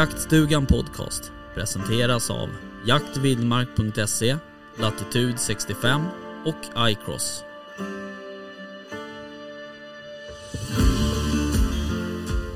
[0.00, 2.48] Jaktstugan Podcast presenteras av
[2.86, 4.36] jaktvildmark.se,
[4.78, 6.02] Latitude 65
[6.44, 7.44] och iCross.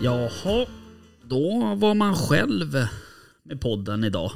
[0.02, 0.66] Jaha,
[1.22, 2.86] då var man själv
[3.42, 4.32] med podden idag.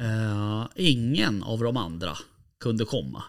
[0.00, 2.16] Eh, ingen av de andra
[2.60, 3.22] kunde komma.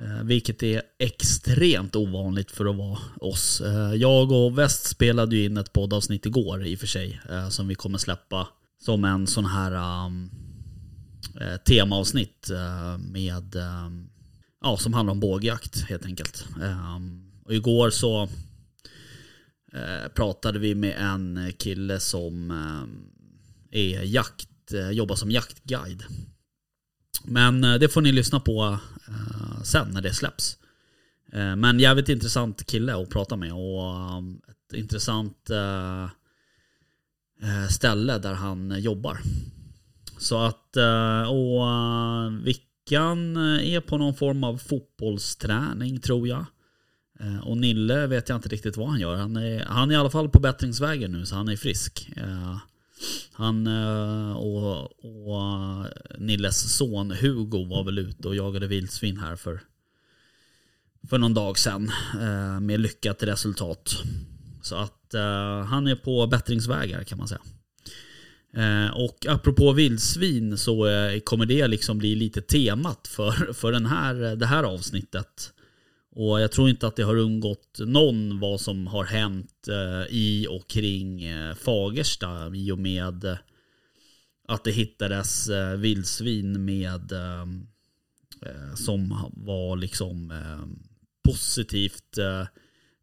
[0.00, 3.60] Eh, vilket är extremt ovanligt för att vara oss.
[3.60, 7.20] Eh, jag och Väst spelade ju in ett poddavsnitt igår i och för sig.
[7.30, 8.48] Eh, som vi kommer släppa
[8.84, 10.30] som en sån här um,
[11.64, 12.50] temaavsnitt
[12.98, 14.08] med um,
[14.62, 16.46] ja, som handlar om bågjakt helt enkelt.
[16.60, 18.22] Um, och igår så
[19.74, 23.10] uh, pratade vi med en kille som um,
[23.70, 26.04] är jakt, uh, jobbar som jaktguide.
[27.24, 28.78] Men uh, det får ni lyssna på
[29.68, 30.58] sen när det släpps.
[31.32, 36.04] Eh, men jävligt intressant kille att prata med och um, ett intressant eh,
[37.42, 39.18] eh, ställe där han jobbar.
[40.18, 40.76] Så att,
[41.28, 41.62] och
[42.46, 46.44] Vickan är på någon form av fotbollsträning tror jag.
[47.42, 49.16] Och Nille vet jag inte riktigt vad han gör.
[49.16, 52.10] Han är, han är i alla fall på bättringsvägen nu så han är frisk.
[53.32, 55.86] Han eh, och, och eh,
[56.18, 59.60] Nilles son Hugo var väl ute och jagade vildsvin här för,
[61.08, 61.92] för någon dag sedan.
[62.20, 63.96] Eh, med lyckat resultat.
[64.62, 64.94] Så att
[65.66, 67.40] han är på bättringsvägar kan man säga.
[68.94, 70.86] Och apropå vildsvin så
[71.24, 75.52] kommer det liksom bli lite temat för, för den här, det här avsnittet.
[76.10, 80.46] Och jag tror inte att det har undgått någon vad som har hänt eh, i
[80.50, 83.36] och kring eh, Fagersta i och med eh,
[84.48, 87.42] att det hittades eh, vildsvin med eh,
[88.42, 90.66] eh som var liksom eh,
[91.24, 92.46] positivt eh,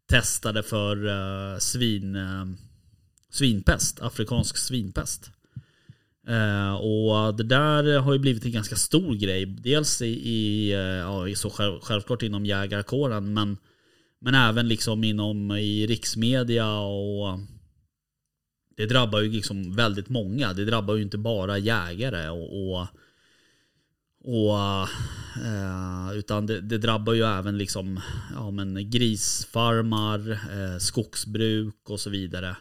[0.08, 2.46] testade för eh, svin, eh,
[3.30, 5.30] svinpest, afrikansk svinpest.
[6.28, 9.46] Eh, och det där har ju blivit en ganska stor grej.
[9.46, 13.56] Dels i, i, eh, ja, så själv, självklart inom jägarkåren men,
[14.20, 17.38] men även liksom inom i riksmedia och
[18.76, 20.52] det drabbar ju liksom väldigt många.
[20.52, 22.86] Det drabbar ju inte bara jägare och, och,
[24.24, 24.58] och
[25.44, 28.00] eh, utan det, det drabbar ju även liksom
[28.34, 32.56] ja, men grisfarmar, eh, skogsbruk och så vidare.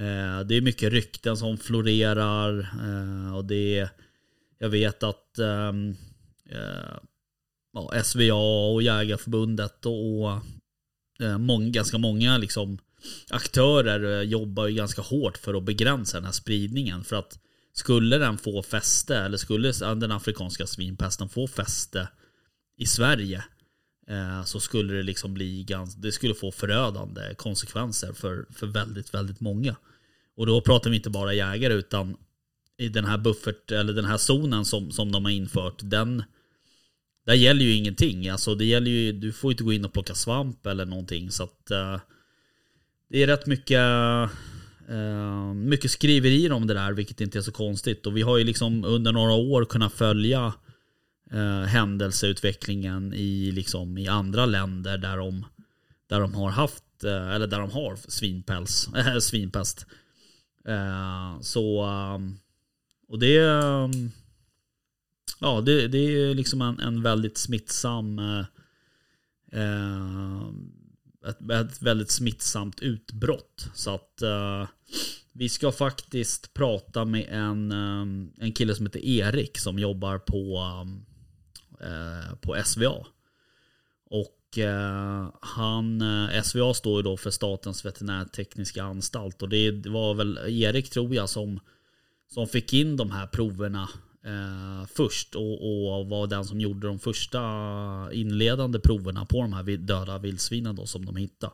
[0.00, 3.88] Eh, det är mycket rykten som florerar eh, och det är,
[4.58, 5.96] jag vet att ehm,
[6.50, 6.96] eh,
[7.72, 8.34] ja, SVA
[8.72, 10.30] och Jägarförbundet och, och
[11.20, 12.78] eh, många, ganska många liksom
[13.30, 17.04] aktörer eh, jobbar ju ganska hårt för att begränsa den här spridningen.
[17.04, 17.38] För att
[17.72, 22.08] skulle den få fäste, eller skulle den afrikanska svinpesten få fäste
[22.76, 23.44] i Sverige
[24.08, 29.14] eh, så skulle det liksom bli ganska, det skulle få förödande konsekvenser för, för väldigt,
[29.14, 29.76] väldigt många.
[30.40, 32.16] Och då pratar vi inte bara jägare utan
[32.78, 36.22] i den här buffert, eller den här zonen som, som de har infört, den
[37.26, 38.28] där gäller ju ingenting.
[38.28, 41.30] Alltså det gäller ju, du får inte gå in och plocka svamp eller någonting.
[41.30, 42.00] Så att eh,
[43.08, 43.80] det är rätt mycket,
[44.88, 48.06] eh, mycket skriverier om det där, vilket inte är så konstigt.
[48.06, 50.52] Och vi har ju liksom under några år kunnat följa
[51.30, 55.46] eh, händelseutvecklingen i, liksom, i andra länder där de,
[56.08, 59.86] där de har haft, eh, eller där de har svinpäls, äh, svinpest.
[60.64, 62.38] Eh, så, ehm,
[63.08, 64.10] och det, ehm,
[65.38, 68.44] ja det, det är liksom en, en väldigt smittsam, eh,
[69.52, 70.48] eh,
[71.28, 73.68] ett, ett väldigt smittsamt utbrott.
[73.74, 74.22] Så att
[75.32, 80.60] vi ska faktiskt prata med en, um, en kille som heter Erik som jobbar på,
[80.82, 81.06] um,
[82.40, 83.06] på SVA.
[84.04, 90.14] Och Eh, han, eh, SVA står ju då för Statens veterinärtekniska anstalt och det var
[90.14, 91.60] väl Erik tror jag som,
[92.28, 93.88] som fick in de här proverna
[94.24, 95.52] eh, först och,
[95.98, 97.40] och var den som gjorde de första
[98.12, 101.52] inledande proverna på de här döda vildsvinen då som de hittade.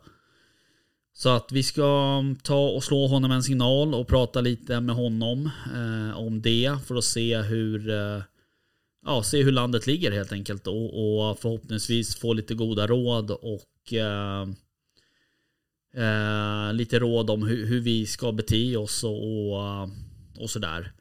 [1.13, 4.97] Så att vi ska mm, ta och slå honom en signal och prata lite med
[4.97, 8.23] honom eh, om det för att se hur eh,
[9.07, 13.93] ja, se hur landet ligger helt enkelt och, och förhoppningsvis få lite goda råd och
[13.93, 14.47] eh,
[15.97, 19.89] Eh, lite råd om hur, hur, vi ska bete oss och, och,
[20.39, 20.93] och sådär.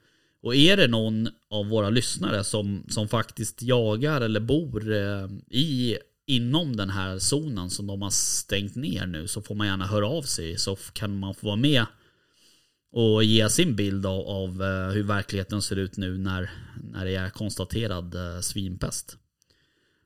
[0.43, 5.97] Och är det någon av våra lyssnare som, som faktiskt jagar eller bor eh, i
[6.27, 10.07] inom den här zonen som de har stängt ner nu så får man gärna höra
[10.07, 11.85] av sig så kan man få vara med
[12.95, 16.49] och ge sin bild av, av eh, hur verkligheten ser ut nu när,
[16.93, 19.17] när det är konstaterad eh, svinpest.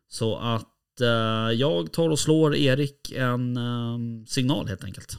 [0.08, 5.18] Så att eh, jag tar och slår Erik en eh, signal helt enkelt.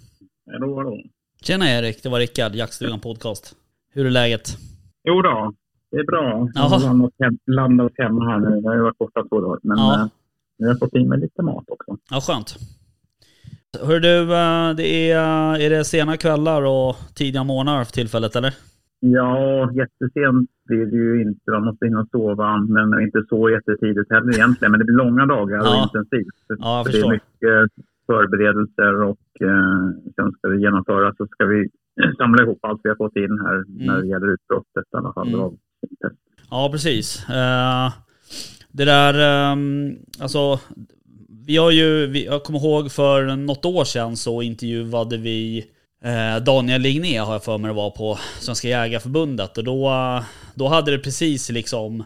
[0.53, 1.03] Hallå, hallå.
[1.43, 3.57] Tjena Erik, det var Rickard, Jaktstugan Podcast.
[3.93, 4.57] Hur är läget?
[5.05, 5.55] Jo då,
[5.91, 6.49] det är bra.
[6.55, 8.61] Jag har landat, hem, landat hemma här nu.
[8.65, 9.61] Jag har varit borta två dagar.
[9.63, 9.95] Men ja.
[9.95, 10.07] eh,
[10.59, 11.97] nu har jag fått i mig lite mat också.
[12.11, 12.57] Ja, skönt.
[13.79, 18.37] Hör du, eh, det är, eh, är det sena kvällar och tidiga morgnar för tillfället
[18.37, 18.55] eller?
[19.01, 21.51] Ja, jättesent blir det ju inte.
[21.51, 24.71] Man måste hinna sova, men inte så jättetidigt heller egentligen.
[24.73, 25.69] Men det blir långa dagar ja.
[25.69, 26.35] och intensivt.
[26.49, 27.73] Ja, jag det är mycket
[28.07, 31.69] förberedelser och eh, sen ska det genomföras så ska vi
[32.19, 33.87] samla ihop allt vi har fått in här mm.
[33.87, 35.29] när det gäller utbrottet i alla fall.
[35.29, 35.51] Mm.
[36.51, 37.27] Ja, precis.
[37.31, 37.89] Uh,
[38.73, 40.61] det där, um, alltså
[41.51, 45.67] vi har ju, vi, jag kommer ihåg för något år sedan så intervjuade vi
[46.05, 49.59] eh, Daniel Ligné har jag för mig det var på Svenska Jägareförbundet.
[49.59, 49.93] och då,
[50.55, 52.05] då hade det precis liksom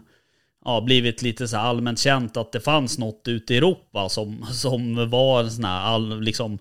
[0.65, 5.09] ja, blivit lite så allmänt känt att det fanns något ute i Europa som, som
[5.09, 6.57] var en sån här all, liksom,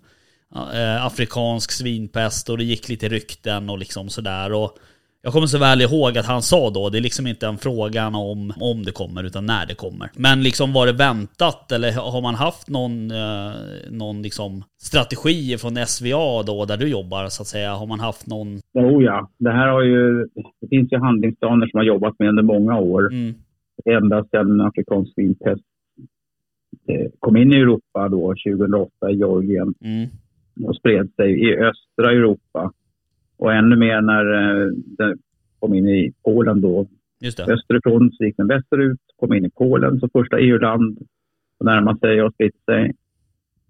[0.74, 4.52] eh, afrikansk svinpest och det gick lite rykten och liksom sådär.
[4.52, 4.78] Och
[5.24, 8.14] jag kommer så väl ihåg att han sa då, det är liksom inte en frågan
[8.14, 10.08] om om det kommer utan när det kommer.
[10.16, 13.52] Men liksom var det väntat eller har man haft någon, eh,
[13.90, 14.50] någon liksom
[14.90, 17.70] strategi från SVA då där du jobbar så att säga?
[17.74, 18.48] Har man haft någon?
[18.74, 20.26] Oh ja, det här har ju,
[20.60, 23.12] det finns ju handlingsplaner som har jobbat med under många år.
[23.12, 23.34] Mm.
[23.84, 25.64] Ända sedan afrikansk svinpest
[26.88, 30.08] eh, kom in i Europa då 2008 i Georgien mm.
[30.68, 32.72] och spred sig i östra Europa
[33.36, 35.18] och ännu mer när eh, den
[35.58, 36.86] kom in i Polen då.
[37.20, 37.52] Just det.
[37.52, 40.98] Österifrån så gick den västerut, kom in i Polen som första EU-land
[41.58, 42.92] och närmade sig och spritt sig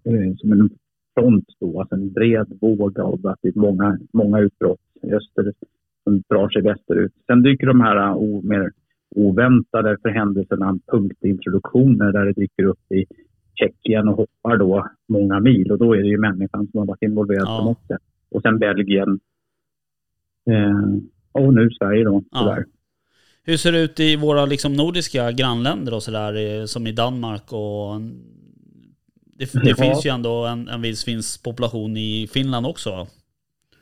[0.05, 0.69] eh, som en
[1.13, 5.53] front då, alltså en bred våg av att det är många, många utbrott öster
[6.03, 7.13] som drar sig västerut.
[7.27, 8.71] Sen dyker de här eh, o, mer
[9.15, 13.05] oväntade förhändelserna, punktintroduktioner där det dyker upp i
[13.53, 17.01] Tjeckien och hoppar då många mil och då är det ju människan som har varit
[17.01, 17.59] involverad ja.
[17.59, 18.01] på något sätt.
[18.31, 19.19] Och sen Belgien
[21.31, 22.57] och nu Sverige då, tyvärr.
[22.57, 22.63] Ja.
[23.43, 28.01] Hur ser det ut i våra liksom, nordiska grannländer och sådär, som i Danmark och...
[29.37, 29.75] Det, det ja.
[29.75, 33.07] finns ju ändå en, en vildsvinspopulation i Finland också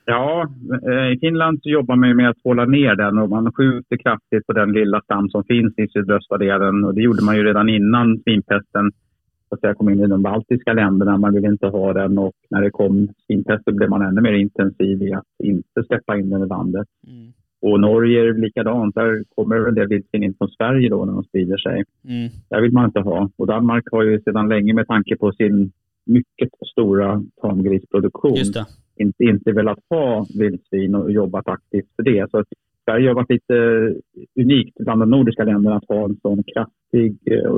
[0.05, 0.47] Ja,
[0.87, 4.47] eh, i Finland så jobbar man med att hålla ner den och man skjuter kraftigt
[4.47, 6.83] på den lilla stam som finns i sydöstra delen.
[6.83, 8.91] Och det gjorde man ju redan innan svinpesten
[9.53, 11.17] att säga, kom in i de baltiska länderna.
[11.17, 15.01] Man ville inte ha den och när det kom svinpest blev man ännu mer intensiv
[15.01, 16.87] i att inte släppa in den i landet.
[17.07, 17.33] Mm.
[17.61, 18.95] Och Norge är likadant.
[18.95, 21.83] Där kommer en del vildsvin in från Sverige då när de sprider sig.
[22.03, 22.29] Mm.
[22.49, 23.29] Där vill man inte ha.
[23.37, 25.71] Och Danmark har ju sedan länge med tanke på sin
[26.05, 28.37] mycket stora tamgrisproduktion
[28.95, 32.31] inte, inte velat ha vildsvin och jobbat aktivt för det.
[32.31, 32.43] Så
[32.85, 33.55] Sverige har varit lite
[34.39, 37.53] unikt bland de nordiska länderna att ha en sån kraftig eh,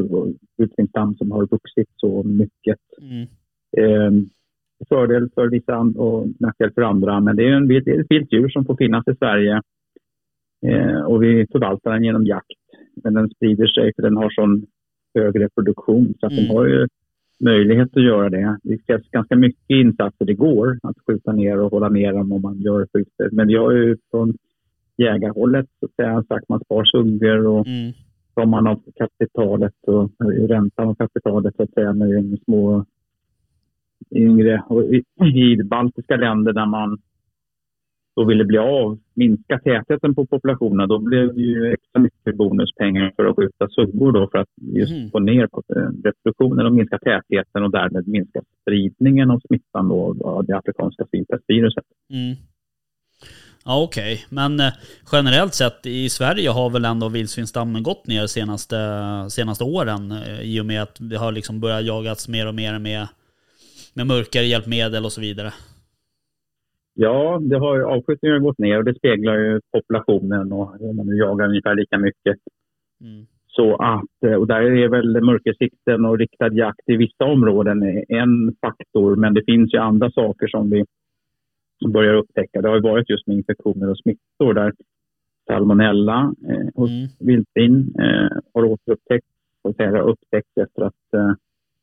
[0.58, 2.80] vildsvinsstam som har vuxit så mycket.
[3.02, 3.28] Mm.
[3.78, 4.24] Eh,
[4.90, 8.34] fördel för vissa och nackdel för andra, men det är, en, det är ett vilt
[8.34, 9.62] djur som får finnas i Sverige
[10.66, 12.62] eh, och vi förvaltar den genom jakt.
[13.04, 14.66] Men den sprider sig för den har sån
[15.16, 16.46] hög reproduktion så att mm.
[16.46, 16.88] den har ju
[17.40, 18.58] möjlighet att göra det.
[18.64, 22.42] Det krävs ganska mycket insatser det går att skjuta ner och hålla ner dem om
[22.42, 23.30] man gör skjuter.
[23.32, 24.34] Men vi har ju från
[24.98, 28.50] jägarhållet så att säga, man spar suggor och mm.
[28.50, 30.12] man av kapitalet och
[30.50, 32.86] räntan av kapitalet så att säga med små
[34.12, 34.64] yngre.
[34.68, 36.98] Och i, I baltiska länder där man
[38.16, 43.14] då ville bli av, minska tätheten på populationen, då blev det ju extra mycket bonuspengar
[43.16, 45.10] för att skjuta suggor då för att just mm.
[45.10, 45.50] få ner
[46.04, 51.84] reproduktionen och minska tätheten och därmed minska spridningen av smittan då av det afrikanska svinpestviruset.
[52.10, 52.36] Mm.
[53.68, 54.26] Ja okej, okay.
[54.30, 54.74] men eh,
[55.12, 58.78] generellt sett i Sverige har väl ändå vildsvinsstammen gått ner de senaste,
[59.30, 62.80] senaste åren eh, i och med att det har liksom börjat jagas mer och mer
[62.80, 63.08] med,
[63.96, 65.52] med mörkare hjälpmedel och så vidare.
[66.94, 71.48] Ja, det har, avskjutningen har gått ner och det speglar ju populationen och man jagar
[71.48, 72.36] ungefär lika mycket.
[73.02, 73.26] Mm.
[73.48, 78.56] Så att, eh, och där är väl mörkersikten och riktad jakt i vissa områden en
[78.62, 80.86] faktor, men det finns ju andra saker som vi
[81.92, 82.62] börjar upptäcka.
[82.62, 84.74] Det har varit just med infektioner och smittor där
[85.48, 87.08] salmonella eh, hos mm.
[87.20, 89.30] vildsvin eh, har återupptäckts,
[89.78, 91.32] säga, upptäckts efter att eh,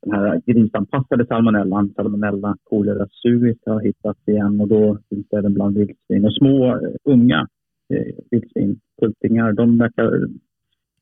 [0.02, 5.54] den här grisanpassade salmonellan, salmonella cholera suis, har hittats igen och då finns det även
[5.54, 6.24] bland vildsvin.
[6.24, 7.48] Och små eh, unga
[7.94, 10.28] eh, vildsvin, kultingar, de verkar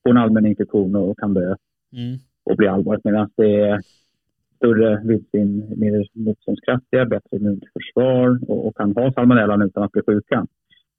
[0.02, 1.54] få en allmän infektion och kan dö
[1.92, 2.18] Mm.
[2.44, 3.80] och bli allvarligt medan det är
[4.60, 10.46] större vildsvin, mer motståndskraftiga, bättre immunförsvar och, och kan ha salmonellan utan att bli sjuka.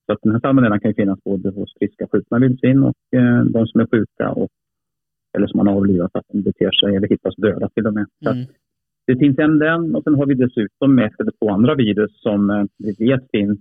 [0.06, 3.68] Så att den här salmonellan kan finnas både hos friska skjutna vildsvin och eh, de
[3.68, 4.50] som är sjuka och,
[5.38, 8.06] eller som man har avlivat att de beter sig eller hittas döda till och med.
[8.26, 8.46] Mm.
[9.08, 12.50] det finns en den och sen har vi dessutom ett eller två andra virus som
[12.50, 13.60] eh, vi vet finns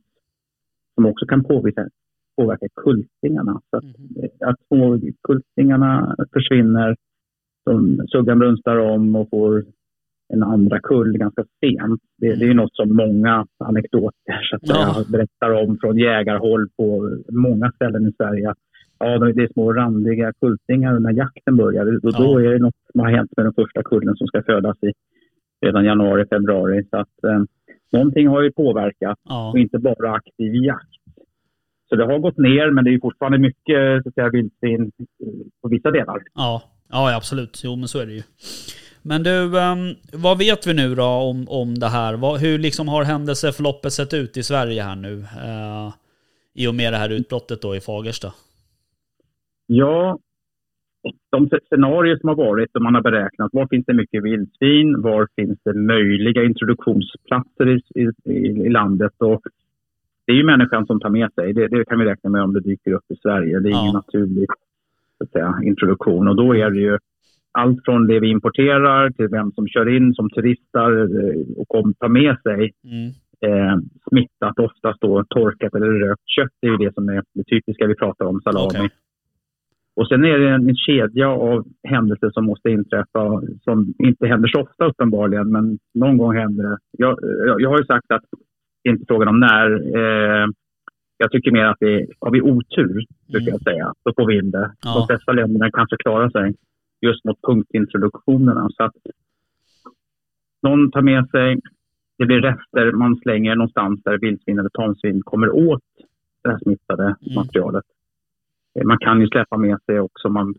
[0.95, 1.89] som också kan påvisa,
[2.37, 3.61] påverka kultingarna.
[3.71, 6.97] Så att, eh, att småkultingarna försvinner,
[7.65, 9.65] de suggan brunstar om och får
[10.33, 12.01] en andra kull ganska sent.
[12.19, 15.05] Det, det är ju något som många anekdoter så att säga, Ja.
[15.13, 18.55] berättar om från jägarhåll på många ställen i Sverige.
[18.99, 21.87] Ja, det är små randiga kultingar när jakten börjar.
[22.07, 22.49] Och då Ja.
[22.49, 24.93] är det något som har hänt med den första kullen som ska födas i
[25.67, 26.85] redan januari, februari.
[26.91, 27.43] Så att, eh,
[27.93, 29.51] någonting har ju påverkat Ja.
[29.51, 30.87] och inte bara aktiv jakt.
[31.89, 34.93] Så det har gått ner, men det är fortfarande mycket så att säga, vildsvin
[35.63, 36.23] på vissa delar.
[36.35, 36.63] Ja.
[36.91, 37.61] ja, absolut.
[37.65, 38.23] Jo, men så är det ju.
[39.03, 42.39] Men du, ehm, vad vet vi nu då om, om det här?
[42.39, 45.15] Hur liksom har händelseförloppet sett ut i Sverige här nu?
[45.21, 45.93] Eh,
[46.55, 48.33] I och med det här utbrottet då i Fagersta.
[49.67, 50.19] Ja,
[51.31, 55.03] de scenarier som har varit och man har beräknat, var finns det mycket vildsvin?
[55.03, 59.13] Var finns det möjliga introduktionsplatser i, i, i landet?
[59.19, 59.43] Och
[60.27, 61.53] det är ju människan som tar med sig.
[61.53, 63.61] Det, det kan vi räkna med om det dyker upp i Sverige.
[63.61, 63.81] Det är Ja.
[63.83, 64.49] ingen naturlig
[65.19, 66.29] så att säga, introduktion.
[66.29, 66.99] Och då är det ju
[67.53, 71.95] allt från det vi importerar till vem som kör in som turister eh, och kom,
[71.95, 73.09] tar med sig Mm.
[73.47, 73.77] eh,
[74.09, 76.53] smittat, oftast då torkat eller rökt kött.
[76.61, 78.69] Det är ju det som är det typiska vi pratar om, salami.
[78.69, 78.89] Okej.
[79.97, 84.49] Och sen är det en, en kedja av händelser som måste inträffa som inte händer
[84.49, 86.79] så ofta uppenbarligen, men någon gång händer det.
[86.99, 88.23] Jag, jag, jag har ju sagt att
[88.85, 89.97] det är inte frågan om när.
[89.97, 90.47] Eh,
[91.17, 93.53] jag tycker mer att det, har vi otur, brukar Mm.
[93.53, 94.71] jag säga, så får vi in det.
[94.85, 94.95] Ja.
[94.95, 96.55] De flesta länderna kanske klarar sig
[97.01, 98.69] just mot punktintroduktionerna.
[98.77, 98.95] Så att
[100.63, 101.61] någon tar med sig,
[102.19, 105.83] det blir rester man slänger någonstans där vildsvin eller tamsvin kommer åt
[106.43, 107.35] det här smittade Mm.
[107.35, 107.85] materialet.
[108.75, 110.55] Eh, Man kan ju släppa med sig också om man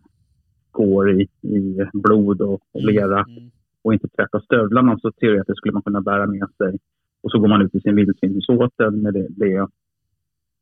[0.71, 3.51] går i, i blod och lera Mm.
[3.83, 6.77] och inte tvätta stövlarna så teoretiskt skulle man kunna bära med sig.
[7.24, 9.67] Och så går man ut i sin vildsvinsåten med det, det.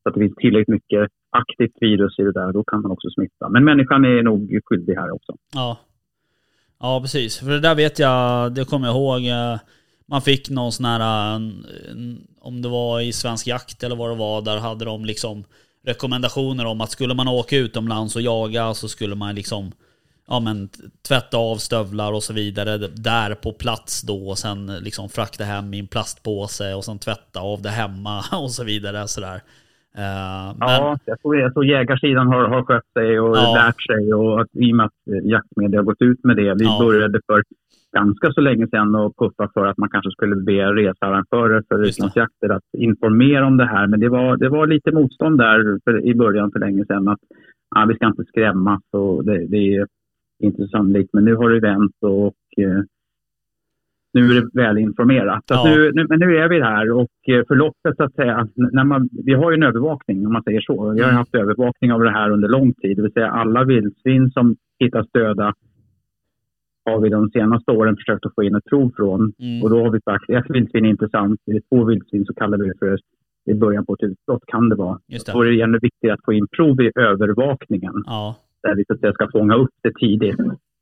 [0.03, 3.09] Så att det finns tillräckligt mycket aktivt virus i det där, då kan man också
[3.09, 3.49] smitta.
[3.49, 5.35] Men människan är nog skyldig här också.
[5.53, 5.77] Ja.
[6.79, 7.39] Ja, precis.
[7.39, 9.25] För det där vet jag, det kommer jag ihåg.
[9.25, 9.59] Eh,
[10.05, 11.39] man fick någon sån här, eh,
[12.39, 15.43] om det var i Svensk Jakt eller vad det var, där hade de liksom
[15.85, 19.71] rekommendationer om att skulle man åka utomlands och jaga så skulle man liksom
[20.27, 20.69] ja, men,
[21.07, 25.73] tvätta av stövlar och så vidare där på plats då och sen liksom frakta hem
[25.73, 29.07] i en plastpåse och sen tvätta av det hemma och så vidare.
[29.07, 29.41] Sådär.
[29.97, 33.53] Eh, men, Ja, jag tror, jag tror jägarsidan har, har skött sig och Ja.
[33.55, 34.13] lärt sig.
[34.13, 36.53] Och att, I och med att jaktmedia har gått ut med det.
[36.53, 36.77] Vi Ja.
[36.79, 37.43] började för
[37.97, 42.49] ganska så länge sedan och puffa för att man kanske skulle be researrangörer för utlandsjakter
[42.49, 43.87] att informera om det här.
[43.87, 47.07] Men det var, det var lite motstånd där för, i början för länge sedan.
[47.07, 47.19] att
[47.75, 49.87] ah, Vi ska inte skrämmas och det, det är
[50.43, 51.09] inte sannolikt.
[51.13, 52.81] Men nu har det vänt och eh,
[54.13, 55.43] nu är det väl informerat.
[55.49, 55.63] Ja.
[55.65, 59.09] nu, nu, men nu är vi här och eh, förloppet så att säga, när man,
[59.25, 60.91] vi har ju en övervakning om man säger så.
[60.93, 61.15] Vi har Mm.
[61.17, 62.97] haft övervakning av det här under lång tid.
[62.97, 65.53] Det vill säga alla vildsvin som hittas döda
[66.85, 69.33] har vi de senaste åren försökt att få in ett prov från.
[69.39, 69.63] Mm.
[69.63, 72.57] Och då har vi sagt ett vildsvin är intressant, är det två vildsvin så kallar
[72.57, 72.97] vi det för
[73.45, 74.99] i början på ett utbrott kan det vara.
[75.07, 75.31] Just det.
[75.31, 78.35] Då är det ännu viktigt att få in prov i övervakningen Ja.
[78.63, 80.39] där vi så att säga ska fånga upp det tidigt.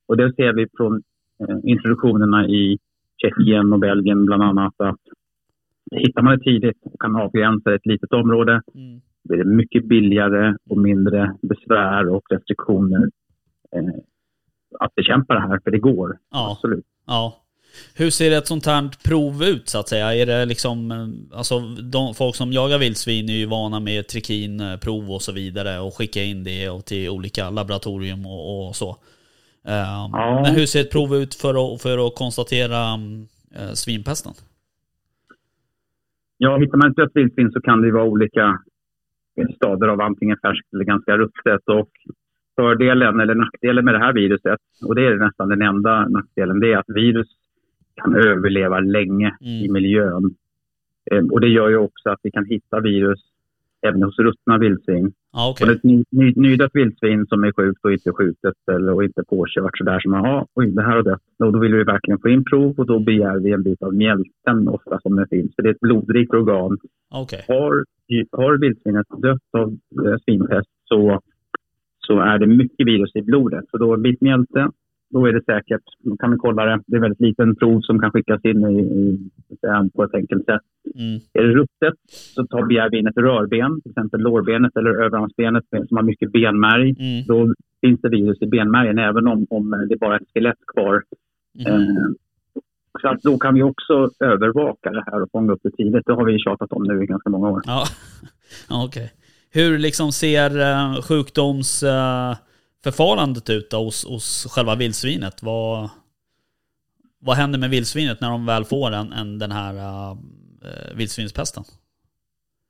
[0.08, 0.94] Och det ser vi från
[1.40, 2.78] eh, introduktionerna i
[3.22, 5.00] Tjeckien och Belgien bland annat att
[5.92, 9.02] hittar man det tidigt och kan avgränsa ett litet område Mm.
[9.24, 13.10] blir det mycket billigare och mindre besvär och restriktioner
[13.76, 13.96] eh,
[14.80, 16.18] att bekämpa det här, för det går.
[16.32, 16.52] Ja.
[16.52, 16.86] Absolut.
[17.08, 17.44] Ja.
[17.96, 20.14] Hur ser ett sånt här prov ut så att säga?
[20.16, 21.60] Är det liksom, eh, alltså
[21.94, 26.24] de, folk som jagar vildsvin är ju vana med trikinprov och så vidare och skicka
[26.24, 28.98] in det och till olika laboratorium och, och så.
[29.68, 29.74] Eh,
[30.12, 30.42] Ja.
[30.44, 32.94] Men hur ser ett prov ut för att, för att konstatera
[33.56, 34.34] eh, svinpesten?
[36.38, 38.60] Ja, hittar man ett dött vildsvin så kan det vara olika
[39.56, 41.62] stader av antingen färskt eller ganska ruttet.
[41.70, 41.90] Och
[42.56, 46.74] fördelen eller nackdelen med det här viruset, och det är nästan den enda nackdelen, det
[46.74, 47.28] är att virus
[47.96, 49.54] kan överleva länge Mm.
[49.66, 50.36] i miljön.
[51.12, 53.20] Eh, Och det gör ju också att vi kan hitta virus
[53.88, 55.14] även hos ruttna vildsvin.
[55.38, 55.76] Ja, Och okej.
[55.76, 59.78] ett ny, ny, nydött vildsvin som är sjukt och inte skjutet eller, och inte påkört
[59.78, 61.22] sådär som ja, oj, det här har dött.
[61.40, 63.94] Och då vill vi verkligen få in prov och då begär vi en bit av
[63.94, 65.56] mjälten ofta som det finns.
[65.56, 66.78] För det är ett blodrikt organ.
[67.14, 67.46] Okej.
[67.48, 67.86] Har,
[68.32, 71.22] har vildsvinet dött av eh, svinpest så,
[72.08, 73.66] så är det mycket virus i blodet.
[73.72, 74.70] Så då en bit mjälte,
[75.10, 75.84] då är det säkert.
[76.00, 76.82] Då kan vi kolla det.
[76.88, 79.30] Det är väldigt liten prov som kan skickas in i, i,
[79.96, 80.62] på ett enkelt sätt.
[80.96, 81.20] Mm.
[81.34, 85.64] Är det ruttet så tar begär vi in ett rörben, till exempel lårbenet eller överarmsbenet
[85.88, 86.96] som har mycket benmärg.
[87.00, 87.26] Mm.
[87.28, 91.04] Då finns det virus i benmärgen även om, om det bara är ett skelett kvar.
[91.60, 91.74] Mm.
[91.74, 92.08] Eh,
[93.02, 96.06] så att då kan vi också övervaka det här och fånga upp det tidigt.
[96.06, 97.62] Det har vi tjatat om nu i ganska många år.
[97.66, 97.84] Ja,
[98.86, 99.12] okej.
[99.52, 101.02] Hur liksom ser uh,
[102.86, 105.44] sjukdomsförfarandet ut då hos, hos själva vildsvinet?
[105.44, 105.90] Vad,
[107.20, 110.18] vad händer med vildsvinet när de väl får en, en, den här uh,
[110.98, 111.64] vildsvinspesten?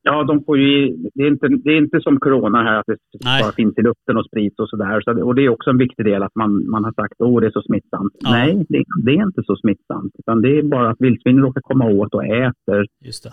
[0.04, 2.98] Ja, de får ju, det, är inte, det är inte som corona här att det
[3.26, 3.42] Nej.
[3.44, 5.02] bara finns i luften och sprids och sådär.
[5.02, 7.48] Så, och det är också en viktig del att man, man har sagt att det
[7.48, 8.14] är så smittsamt.
[8.20, 8.32] Ja.
[8.32, 10.14] Nej, det, det är inte så smittsamt.
[10.20, 12.88] Utan det är bara att vildsvinen råkar komma åt och äter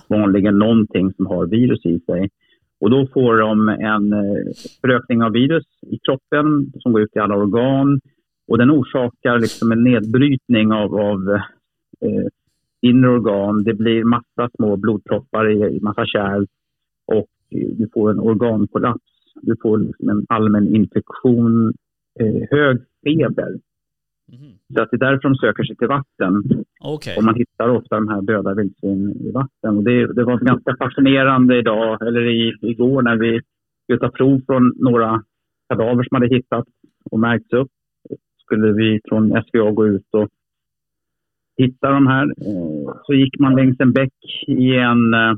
[0.08, 2.30] vanligen någonting som har virus i sig.
[2.84, 7.18] Och då får de en eh, förökning av virus i kroppen som går ut i
[7.18, 8.00] alla organ.
[8.48, 11.28] Och den orsakar liksom en nedbrytning av, av
[12.00, 12.26] eh,
[12.80, 13.64] inre organ.
[13.64, 16.46] Det blir massa små blodproppar i, i massa kärl
[17.06, 19.12] och du får en organkollaps.
[19.42, 21.72] Du får liksom en allmän infektion,
[22.20, 23.58] eh, hög feber.
[24.32, 24.52] Mhm.
[24.74, 26.42] Så att det är därför de söker sig till vatten.
[26.80, 27.14] Okej.
[27.16, 29.76] Och man hittar ofta de här döda vildsvin i vatten.
[29.76, 33.40] Och det, det var ganska fascinerande idag, eller i, igår när vi
[33.82, 35.22] skulle ta prov från några
[35.68, 36.68] kadaver som hade hittats
[37.10, 37.68] och märkts upp.
[38.44, 40.28] Skulle vi från SVA gå ut och
[41.56, 42.24] hitta de här.
[42.26, 44.12] Eh, Så gick man längs en bäck
[44.46, 45.34] i en, eh,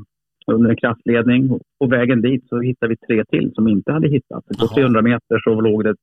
[0.51, 1.59] under en kraftledning.
[1.79, 4.47] På vägen dit så hittade vi tre till som inte hade hittats.
[4.47, 4.75] På Jaha.
[4.75, 5.95] 300 meter så låg det,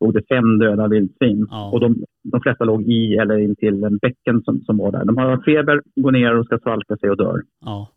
[0.00, 1.46] låg det fem döda vildsvin.
[1.50, 1.70] Ja.
[1.72, 5.04] Och de, de flesta låg i eller intill en bäcken som, som var där.
[5.04, 7.42] De har feber, går ner och ska svalka sig och dör.
[7.60, 7.90] Ja.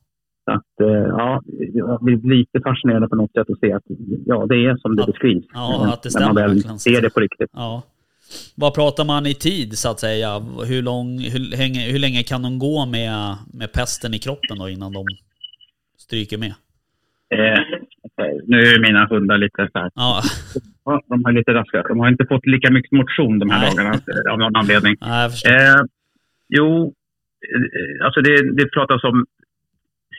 [0.45, 1.41] Så att, eh, ja,
[2.01, 3.83] det blir lite fascinerande på något sätt att se att
[4.25, 5.05] ja, det är som det Ja.
[5.07, 5.45] beskrivs.
[5.53, 7.49] Ja, att det när man stämmer väl ser det på riktigt.
[7.53, 7.83] ja.
[8.55, 10.29] Vad pratar man i tid så att säga?
[10.67, 14.69] Hur, lång, hur, länge, hur länge kan de gå med, med pesten i kroppen då
[14.69, 15.05] innan de
[15.97, 16.53] stryker med?
[17.29, 17.59] Eh,
[18.47, 19.91] nu är mina hundar lite så här.
[19.95, 20.21] Ja,
[20.87, 21.85] Ja, de har lite raskat.
[21.91, 23.69] De har inte fått lika mycket motion de här Nej.
[23.69, 24.95] dagarna eh, av någon anledning.
[25.01, 25.27] nej.
[25.53, 25.81] Eh,
[26.57, 26.67] jo,
[27.53, 29.25] eh, alltså det, det pratas om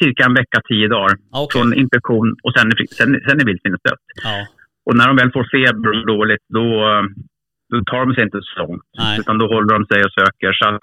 [0.02, 1.48] cirka en vecka, tio dagar Okej.
[1.54, 2.66] från infektion och sen,
[2.98, 4.06] sen, sen är vildsvinet dött.
[4.24, 4.46] Ja,
[4.86, 7.02] Och när de väl får feber och dåligt, då, eh,
[7.70, 8.82] då tar de sig inte så långt.
[8.98, 9.20] Nej.
[9.20, 10.52] Utan då håller de sig och söker.
[10.52, 10.82] Så att,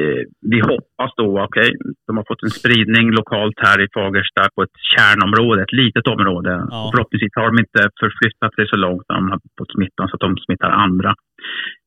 [0.00, 1.70] eh, vi hoppas då, okej,
[2.06, 6.52] de har fått en spridning lokalt här i Fagersta på ett kärnområde, ett litet område.
[6.70, 6.84] Ja.
[6.84, 10.14] Och förhoppningsvis har de inte förflyttat sig så långt när de har fått smittan så
[10.16, 11.14] att de smittar andra.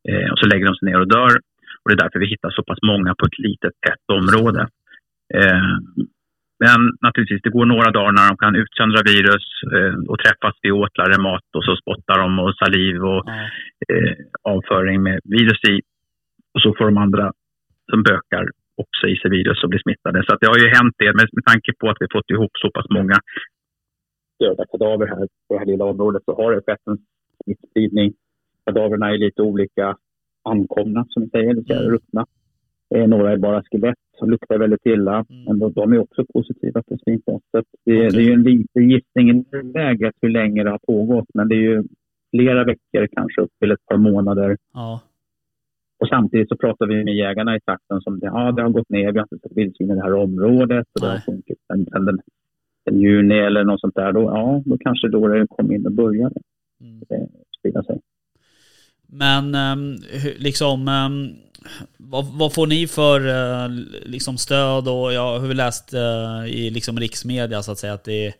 [0.09, 1.33] Eh, och så lägger de sig ner och dör.
[1.81, 4.61] Och det är därför vi hittar så pass många på ett litet tätt område.
[5.37, 5.73] Eh,
[6.63, 9.45] men naturligtvis, det går några dagar när de kan utsöndra virus
[9.75, 13.33] eh, och träffas vid åtlar eller mat och så spottar de och saliv och ja,
[13.89, 15.81] eh, avföring med virus i.
[16.53, 17.31] Och så får de andra
[17.89, 18.43] som bökar
[18.83, 20.23] också i sig virus och blir smittade.
[20.25, 22.51] Så att det har ju hänt det, men med tanke på att vi fått ihop
[22.63, 23.17] så pass många
[24.39, 26.97] döda kadaver här på det här lilla området så har det skett en
[27.43, 28.13] smittspridning.
[28.65, 29.97] Kadaverna är lite olika
[30.43, 31.91] ankomna, som vi säger, det vill säga Mm.
[31.91, 32.25] ruttna.
[32.95, 35.43] Eh, några är bara skelett som luktar väldigt illa, Mm.
[35.45, 37.45] men de, de är också positiva för svinpest.
[37.53, 38.09] Det, Okej.
[38.11, 41.55] det är ju en liten gissning i nuläget hur länge det har pågått, men det
[41.55, 41.83] är ju
[42.35, 44.57] flera veckor, kanske upp till ett par månader.
[44.73, 45.01] ja,
[45.99, 49.11] Och samtidigt så pratar vi med jägarna i trakten som ja, det har gått ner,
[49.11, 52.19] vi har inte sett vildsvin i det här området och det har sjunkit sen, den,
[52.85, 54.11] den juni eller något sånt där.
[54.11, 56.35] Då, ja, då kanske då det kom in och började
[56.81, 57.01] mm.
[57.59, 57.99] sprida sig.
[59.07, 59.95] Men ehm,
[60.37, 61.27] liksom, ehm,
[61.97, 63.69] vad, vad får ni för eh,
[64.05, 64.87] liksom stöd?
[64.87, 68.33] Och jag har läst eh, i liksom riksmedia så att säga att det,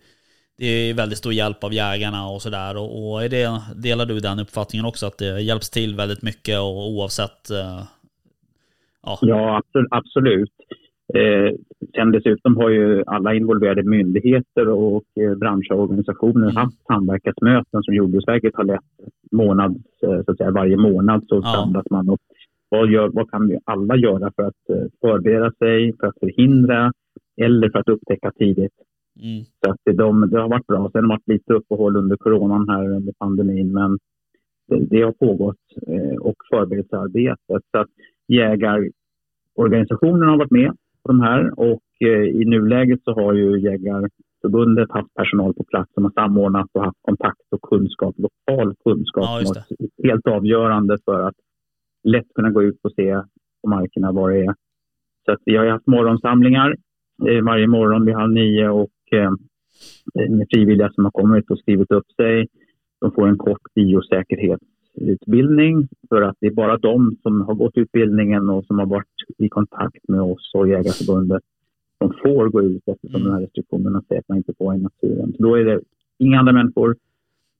[0.60, 2.78] det är väldigt stor hjälp av jägarna och sådär.
[2.78, 5.06] Och, och är det, delar du den uppfattningen också?
[5.06, 7.50] Att det hjälps till väldigt mycket och oavsett...
[7.50, 7.82] eh,
[9.04, 9.88] ja, Ja, absolut.
[9.91, 10.52] absolut.
[11.13, 11.56] Eh,
[11.95, 16.56] sen dessutom har ju alla involverade myndigheter och eh, branschorganisationer Mm.
[16.56, 18.89] haft samverkansmöten som Jordbruksverket har lett
[19.32, 21.26] månad, eh, så att säga, varje månad.
[21.30, 21.54] Så Ja.
[21.54, 22.19] samlas man och
[22.69, 26.93] vad, gör, vad kan vi alla göra för att eh, förbereda sig, för att förhindra
[27.41, 28.74] eller för att upptäcka tidigt.
[29.22, 30.89] Mm, Så att de, det har varit bra.
[30.91, 34.00] Sen har det varit lite uppehåll under coronan här under pandemin, men
[34.67, 37.63] det, det har pågått eh, och förberedelsearbetet.
[37.72, 37.89] Så att
[38.28, 40.72] jägarorganisationerna har varit med
[41.04, 45.93] på de här och eh, i nuläget så har ju Jaktförbundet haft personal på plats
[45.93, 49.63] som har samordnat och haft kontakt och kunskap, lokal kunskap Ja,
[50.04, 51.36] helt avgörande för att
[52.04, 53.22] lätt kunna gå ut och se
[53.62, 54.56] på markerna vad det är.
[55.26, 56.76] Så att vi har haft morgonsamlingar
[57.30, 59.32] eh, varje morgon vid halv nio och eh,
[60.30, 62.48] med frivilliga som har kommit och skrivit upp sig.
[63.02, 68.50] De får en kort biosäkerhetsutbildning för att det är bara de som har gått utbildningen
[68.50, 71.43] och som har varit i kontakt med oss och Jägarförbundet
[71.98, 73.28] som får gå ut eftersom Mm.
[73.28, 75.34] de här restriktionerna säger att man inte får i naturen.
[75.38, 75.82] Så då är det
[76.17, 76.95] inga andra människor.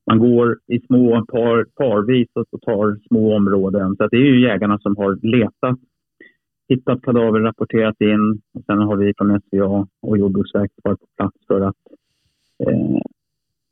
[0.08, 3.96] Man går i små par, parvis och tar små områden.
[3.96, 5.80] Så att det är ju jägarna som har letat,
[6.70, 8.42] hittat kadaver, rapporterat in.
[8.54, 11.76] Och sen har vi från SVA och Jordbruksverket varit på plats för att
[12.68, 13.02] eh,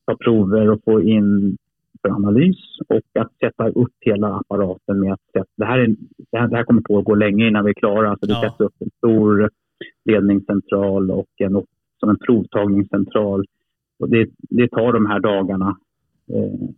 [0.06, 1.58] ta prover och få in
[2.02, 2.58] för analys
[2.88, 5.88] och att sätta upp hela apparaten med att sätta, det, här är,
[6.32, 8.10] det, här, det här kommer på att gå länge innan vi är klara.
[8.10, 8.42] Alltså det Ja.
[8.42, 9.50] sätts upp en stor
[10.06, 11.64] ledningscentral och en,
[12.00, 13.46] som en provtagningscentral.
[14.00, 15.78] Och det, det tar de här dagarna
[16.34, 16.70] eh,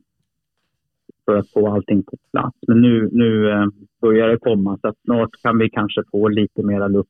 [1.30, 2.58] för att få allting på plats.
[2.68, 3.65] Men nu, nu eh,
[4.02, 7.10] börjar det komma så att snart kan vi kanske få lite mera luft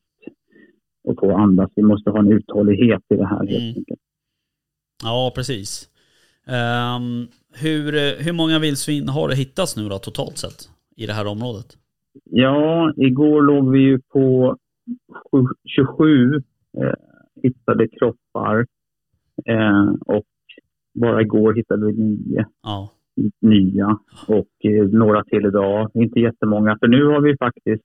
[1.04, 1.70] och få andas.
[1.76, 3.74] Vi måste ha en uthållighet i det här helt Mm.
[3.76, 4.00] enkelt.
[5.02, 5.88] Ja, precis.
[6.46, 7.26] Ehm,
[7.62, 7.92] hur,
[8.24, 11.66] hur många vildsvin har det hittats nu då totalt sett i det här området?
[12.24, 14.56] Ja, igår låg vi ju på
[15.32, 16.92] sju- 27 eh,
[17.42, 18.66] hittade kroppar
[19.46, 20.24] eh, och
[20.94, 22.90] bara igår hittade vi nio Ja,
[23.40, 25.90] nya och eh, några till idag.
[25.94, 27.84] Inte jättemånga, för nu har vi faktiskt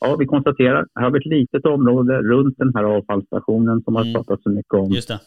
[0.00, 4.02] Ja, vi konstaterar, här har vi ett litet område runt den här avfallsstationen som har
[4.02, 4.14] Mm.
[4.14, 4.90] pratat så mycket om.
[4.90, 5.20] just det.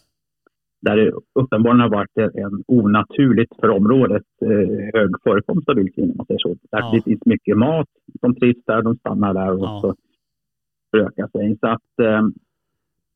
[0.81, 4.49] Där det uppenbarligen har varit en onaturligt för området eh,
[4.93, 6.09] hög förekomst av vildsvin.
[6.11, 6.49] om man säger så.
[6.49, 6.91] Där Ja.
[6.93, 7.87] det finns mycket mat,
[8.21, 9.79] de trivs där, de stannar där och Ja.
[9.81, 9.95] så
[10.91, 11.57] förökar sig.
[11.59, 12.21] Så att eh,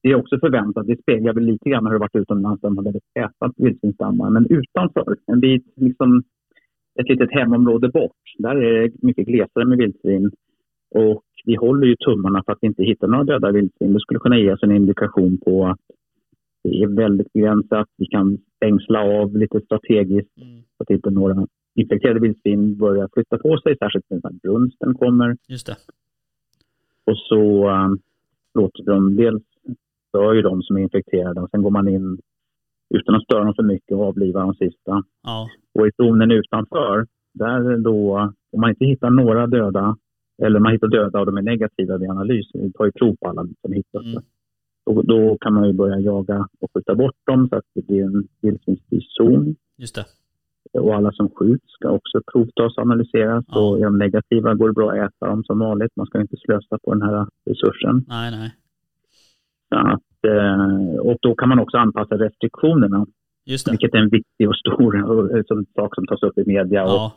[0.04, 0.88] det är också förväntat.
[0.88, 4.30] Det speglar väl lite grann hur det varit utomlands där de har väldigt täta vildsvinsstammar.
[4.30, 6.24] Men utanför, en bit, liksom
[7.00, 10.32] ett litet hemområde bort, där är det mycket glesare med vildsvin.
[10.96, 13.94] Och vi håller ju tummarna för att inte hitta några döda vildsvin.
[13.94, 15.80] Det skulle kunna ge oss en indikation på att
[16.64, 17.88] det är väldigt begränsat.
[17.98, 23.38] Vi kan stängsla av lite strategiskt Mm, så att inte några infekterade vildsvin börjar flytta
[23.38, 25.38] på sig, särskilt när brunsten kommer.
[25.48, 25.76] just det.
[27.06, 28.00] Och så um,
[28.54, 29.44] låter de dels
[30.14, 32.18] dör ju de som är infekterade och sen går man in
[32.96, 35.04] utan att störa dem för mycket och avlivar de sista.
[35.24, 35.50] Ja,
[35.80, 38.16] Och i zonen utanför, där då,
[38.52, 39.98] om man inte hittar några döda,
[40.44, 43.30] eller man hittar döda och de är negativa vid analys, vi tar ju prov på
[43.30, 44.24] alla som hittas, Mm.
[44.86, 48.04] då, då kan man ju börja jaga och skjuta bort dem så att det blir
[48.04, 49.56] en vildsvinsfri zon.
[49.78, 50.06] just det.
[50.80, 53.46] Och alla som skjuts ska också provtas och analyseras.
[53.48, 53.70] Ja.
[53.70, 55.92] Och är de negativa går det bra att äta dem som vanligt.
[55.96, 58.06] Man ska inte slösa på den här resursen.
[58.08, 58.54] Nej, nej.
[59.78, 63.06] Att, eh, och då kan man också anpassa restriktionerna,
[63.46, 63.72] Just det.
[63.72, 64.96] vilket är en viktig och stor
[65.38, 66.84] eh, som, sak som tas upp i media.
[66.84, 67.14] Och Ja,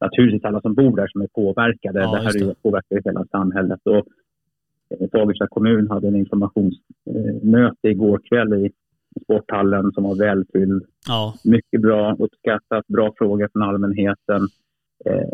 [0.00, 2.00] naturligtvis alla som bor där som är påverkade.
[2.00, 2.62] Ja, det här det.
[2.62, 3.80] påverkar hela samhället.
[3.84, 3.96] Och,
[4.90, 8.70] eh, Fagersta kommun hade en informationsmöte igår kväll i
[9.24, 10.84] sporthallen som var välfylld.
[11.08, 14.42] ja, Mycket bra, uppskattat, bra frågor från allmänheten.
[15.04, 15.28] Eh,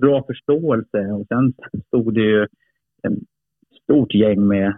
[0.00, 1.52] bra förståelse och sen
[1.86, 3.12] stod det ju ett
[3.82, 4.74] stort gäng med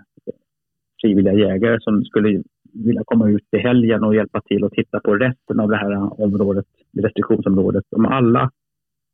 [1.04, 5.14] frivilliga jägare som skulle vilja komma ut i helgen och hjälpa till och titta på
[5.14, 6.66] resten av det här området,
[7.02, 7.84] restriktionsområdet.
[7.96, 8.50] Om alla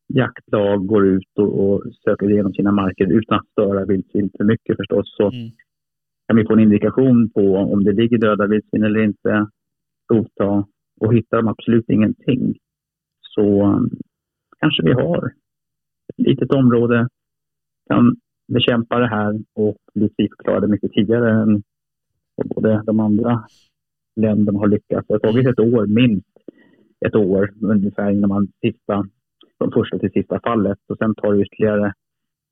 [0.08, 4.76] jaktlag går ut och, och söker igenom sina marker utan att störa vildsvin för mycket
[4.76, 5.50] förstås så mm,
[6.26, 9.46] kan vi få en indikation på om det ligger döda vildsvin eller inte,
[10.08, 10.64] provta
[11.00, 12.54] och hittar de absolut ingenting
[13.20, 13.90] så um,
[14.58, 15.26] kanske vi har
[16.08, 17.08] ett litet område,
[17.88, 18.16] kan
[18.52, 21.62] bekämpa det här och bli friförklarade mycket tidigare än
[22.44, 23.44] både de andra
[24.16, 25.08] länderna har lyckats.
[25.08, 26.26] Det har tagit ett år, minst
[27.06, 29.06] ett år ungefär innan man sista,
[29.58, 31.92] från första till sista fallet och sen tar det ytterligare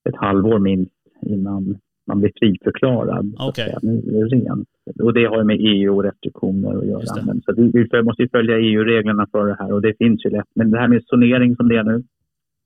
[0.09, 3.35] ett halvår minst innan man blir friförklarad.
[3.55, 3.79] säga.
[3.83, 4.69] Nu är det rent.
[5.03, 7.25] Och det har med EU och restriktioner att göra.
[7.27, 10.31] Men så vi, vi måste ju följa EU-reglerna för det här och det finns ju
[10.31, 10.51] lätt.
[10.55, 12.03] Men det här med zonering som det är nu.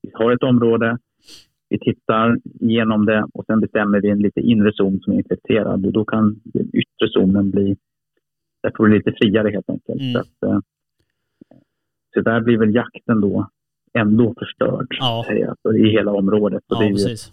[0.03, 0.99] Vi har ett område,
[1.73, 5.87] vi tittar igenom det och sen bestämmer vi en lite inre zon som är infekterad.
[5.87, 7.77] Och då kan den yttre zonen bli,
[8.63, 10.01] där får det lite friare helt enkelt.
[10.01, 10.13] Mm.
[10.13, 10.59] Så, att, eh,
[12.15, 13.49] så där blir väl jakten då
[13.99, 15.25] ändå förstörd Ja.
[15.29, 16.63] säga, alltså, i hela området.
[16.69, 17.33] Och ja det är precis.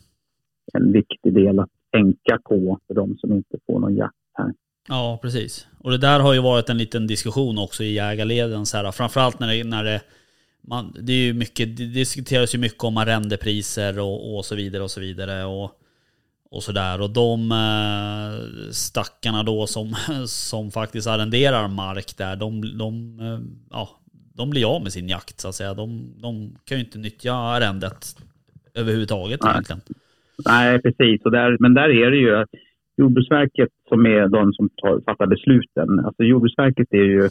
[0.73, 4.53] en viktig del att tänka på för de som inte får någon jakt här.
[4.87, 5.67] Ja, precis.
[5.79, 8.65] Och det där har ju varit en liten diskussion också i jägarleden.
[8.65, 10.01] Så här, framförallt när det, när det
[10.69, 14.83] man, det är ju mycket, det diskuteras ju mycket om arrendepriser och, och så vidare
[14.83, 15.45] och så vidare.
[15.45, 15.71] Och,
[16.51, 17.01] och sådär.
[17.01, 19.95] Och de eh, stackarna då som,
[20.27, 23.39] som faktiskt arrenderar mark där, de, de, eh,
[23.71, 23.89] ja,
[24.35, 25.73] de blir av med sin jakt så att säga.
[25.73, 28.05] De, de kan ju inte nyttja arrendet
[28.73, 29.51] överhuvudtaget Nej.
[29.51, 29.81] egentligen.
[30.45, 31.21] Nej, precis.
[31.25, 32.45] Och där, men där är det ju
[32.97, 35.99] Jordbruksverket som är de som tar, fattar besluten.
[36.05, 37.23] Alltså Jordbruksverket är ju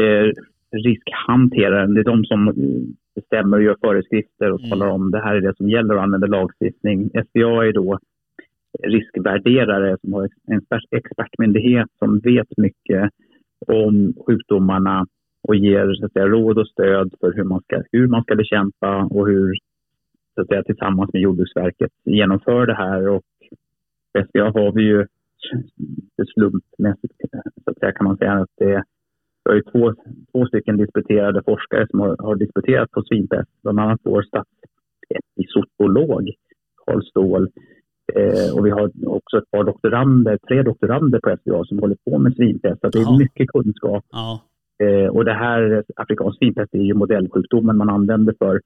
[0.00, 0.32] eh,
[0.72, 1.94] riskhanteraren.
[1.94, 2.54] Det är de som eh,
[3.14, 4.70] bestämmer och gör föreskrifter och Mm.
[4.70, 7.10] talar om det här är det som gäller och använder lagstiftning.
[7.10, 7.98] SVA är då
[8.82, 13.10] riskvärderare som har en expert- expertmyndighet som vet mycket
[13.66, 15.06] om sjukdomarna
[15.48, 18.34] och ger så att säga, råd och stöd för hur man, ska, hur man ska
[18.34, 19.54] bekämpa och hur
[20.34, 23.08] så att säga, tillsammans med Jordbruksverket genomför det här.
[23.08, 23.22] Och
[24.30, 25.06] SVA har vi ju
[26.34, 27.14] slumpmässigt
[27.64, 28.84] så att säga, kan man säga att det
[29.48, 29.94] vi har ju två,
[30.32, 33.48] två stycken disputerade forskare som har, har disputerat på svinpest.
[33.62, 36.30] Bland annat vår statsepizootolog
[36.86, 37.48] Carl Ståhl.
[38.14, 42.18] Eh, och vi har också ett par doktorander, tre doktorander på SVA som håller på
[42.18, 42.80] med svinpest.
[42.80, 43.18] Så det är Ja.
[43.18, 44.04] mycket kunskap.
[44.10, 44.40] Ja,
[44.82, 48.60] Eh, och det här, afrikansk svinpest, är ju modellsjukdomen man använder för.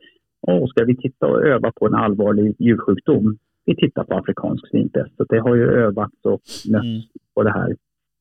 [0.47, 3.37] Och ska vi titta och öva på en allvarlig djursjukdom?
[3.65, 5.17] Vi tittar på afrikansk svinpest.
[5.17, 6.41] Så det har ju övats och
[6.71, 7.03] mötts mm,
[7.35, 7.77] på det här.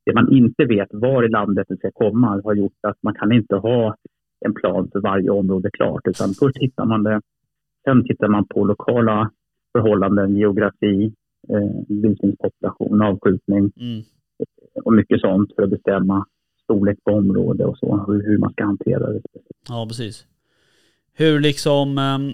[0.06, 3.32] Det man inte vet var i landet det ska komma har gjort att man kan
[3.32, 3.96] inte ha
[4.46, 6.08] en plan för varje område klart.
[6.08, 7.22] Utan först hittar man det,
[7.84, 9.32] sen tittar man på lokala
[9.72, 11.14] förhållanden, geografi,
[11.50, 14.02] eh, vildsvinspopulation, avskjutning mm,
[14.84, 16.26] och mycket sånt för att bestämma
[16.64, 19.22] storlek på område och så, hur, hur man ska hantera det.
[19.68, 20.26] ja precis.
[21.14, 22.32] Hur liksom ehm,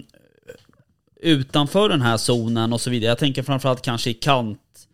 [1.20, 3.08] utanför den här zonen och så vidare.
[3.08, 4.87] Jag tänker framförallt kanske i kant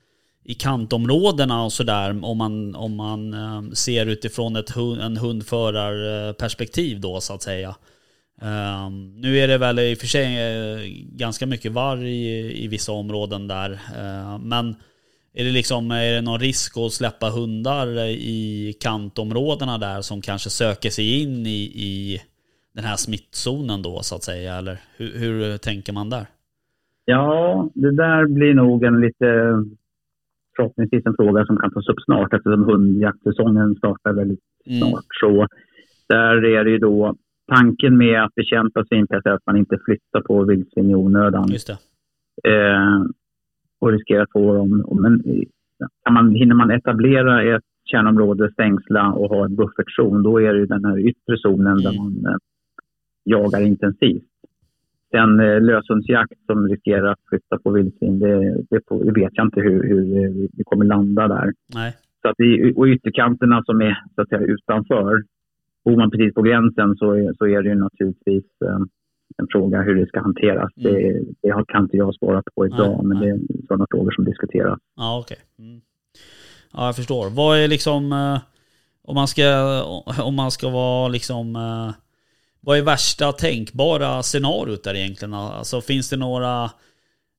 [0.44, 7.00] i kantområdena och sådär om man, om man eh, ser utifrån ett hund, en hundförarperspektiv
[7.00, 7.74] då så att säga.
[8.42, 10.78] Um, nu är det väl i och för sig eh,
[11.16, 13.70] ganska mycket varg i, i vissa områden där.
[13.70, 14.76] Uh, men
[15.34, 20.50] är det liksom, är det någon risk att släppa hundar i kantområdena där som kanske
[20.50, 22.20] söker sig in i, i
[22.74, 24.54] den här smittzonen då så att säga?
[24.54, 26.26] Eller hur, hur tänker man där?
[27.04, 29.26] Ja, det där blir nog en lite
[30.56, 34.78] förhoppningsvis en fråga som kan tas upp snart eftersom hundjaktsäsongen startar väldigt Mm.
[34.80, 35.04] snart.
[35.20, 35.46] Så
[36.08, 37.14] där är det ju då
[37.52, 41.70] tanken med att bekämpa svinpest är att man inte flyttar på vildsvin i onödan Just
[42.44, 42.50] det.
[42.54, 43.02] eh,
[43.80, 44.84] och riskerar att få dem.
[45.02, 45.22] Men
[46.04, 50.58] kan man, hinner man etablera ett kärnområde, stängsla och ha en buffertzon, då är det
[50.60, 52.02] ju den här yttre zonen där Mm.
[52.02, 52.36] man eh,
[53.24, 54.24] jagar intensivt.
[55.18, 58.34] Den eh, löshundsjakt som riskerar att flytta på vildsvin, det,
[58.70, 60.00] det, får, det vet jag inte hur, hur
[60.34, 61.52] vi- vi kommer landa där.
[61.74, 61.90] Nej.
[62.22, 65.22] Så att i, och ytterkanterna som är så att säga, utanför,
[65.84, 68.78] bor man precis på gränsen så är, så är det ju naturligtvis eh,
[69.38, 70.70] en fråga hur det ska hanteras.
[70.76, 70.92] Mm.
[70.92, 73.26] Det, det har- kan inte jag svara på idag, Nej, men nej.
[73.48, 74.78] det är sådana frågor som diskuteras.
[74.96, 75.38] Ja, okej.
[75.58, 75.80] Mm.
[76.72, 77.30] Ja, jag förstår.
[77.36, 78.38] Vad är liksom, eh,
[79.02, 79.44] om man ska,
[80.24, 81.90] om man ska vara liksom, eh,
[82.64, 85.34] vad är värsta tänkbara scenariot där egentligen?
[85.34, 86.64] Alltså finns det några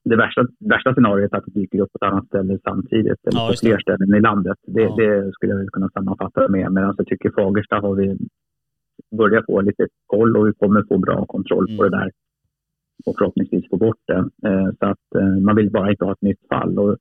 [0.04, 3.38] det värsta, värsta scenariot är att det dyker upp på ett annat ställe samtidigt eller
[3.40, 4.58] Ja, på fler ställen i landet.
[4.66, 4.94] Det, Ja.
[4.96, 6.72] det skulle jag kunna sammanfatta med.
[6.72, 8.18] Medan jag tycker Fagersta har vi
[9.16, 11.90] börjat få lite koll och vi kommer få bra kontroll på Mm.
[11.90, 12.10] det där
[13.06, 14.18] och förhoppningsvis få bort det.
[14.48, 16.78] Eh, så att eh, man vill bara inte ha ett nytt fall.
[16.78, 16.96] Och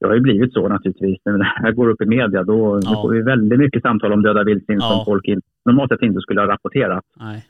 [0.00, 1.18] det har ju blivit så naturligtvis.
[1.24, 3.02] När det här går upp i media då, Ja.
[3.02, 4.88] får vi väldigt mycket samtal om döda vildsvin Ja.
[4.90, 5.24] som folk
[5.64, 7.04] normalt sett inte skulle ha rapporterat.
[7.20, 7.44] Nej.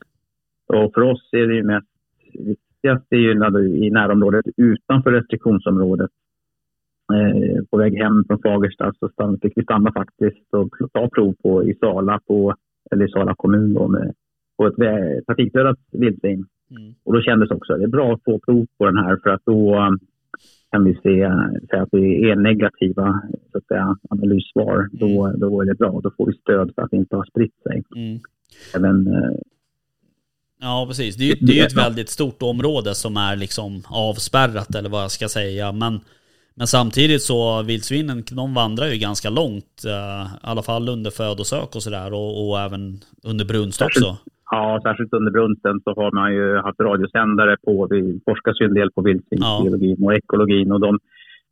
[0.66, 1.87] Och för oss är det ju mest
[2.35, 6.11] viktigast är ju när du, i närområdet utanför restriktionsområdet.
[7.14, 11.35] Eh, på väg hem från Fagersta så stann, fick vi stanna faktiskt och ta prov
[11.42, 12.54] på i Sala, på,
[12.90, 14.14] eller i Sala kommun då, med,
[14.56, 14.76] på ett
[15.26, 16.46] trafikdödat vildsvin.
[16.70, 16.94] Mm.
[17.04, 19.42] Och då kändes också det är bra att få prov på den här för att
[19.44, 19.90] då eh,
[20.70, 21.00] kan vi se,
[21.70, 24.88] säga att det är negativa så att säga, analyssvar.
[24.92, 26.00] Då, då är det bra.
[26.02, 27.82] Då får vi stöd för att det inte har spritt sig.
[27.96, 28.20] Mm.
[28.76, 29.38] Även eh,
[30.60, 31.16] Ja, precis.
[31.16, 35.02] Det är, ju, det är ett väldigt stort område som är liksom avspärrat eller vad
[35.02, 35.72] jag ska säga.
[35.72, 36.00] Men,
[36.56, 39.84] Men samtidigt så vildsvinen, de vandrar ju ganska långt.
[39.86, 44.16] eh, I alla fall under födosök och sådär och, och även under brunst också.
[44.50, 47.86] Ja, särskilt under brunsten så har man ju haft radiosändare på.
[47.86, 50.72] Det forskas ju en del på vildsvinsbiologin och ekologin.
[50.72, 50.98] Och de,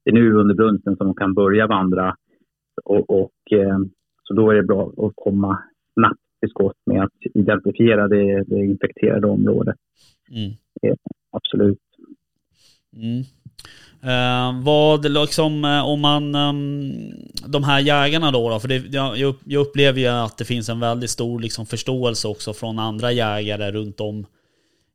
[0.05, 2.17] det är nu under brunsten som de kan börja vandra.
[2.85, 3.79] Och, och, eh,
[4.23, 5.63] så då är det bra att komma
[5.95, 9.77] snabbt till skott med att identifiera det, det infekterade området.
[10.31, 10.51] Mm.
[10.83, 10.97] Eh,
[11.31, 11.79] absolut.
[12.97, 13.23] Mm.
[14.05, 17.13] Eh, vad liksom eh, om man, ehm,
[17.47, 20.81] de här jägarna då, då för det, jag, jag upplever ju att det finns en
[20.81, 24.27] väldigt stor liksom, förståelse också från andra jägare runt om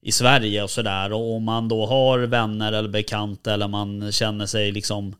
[0.02, 1.13] i Sverige och sådär.
[1.13, 5.15] Och om man då har vänner eller bekanta eller man känner sig liksom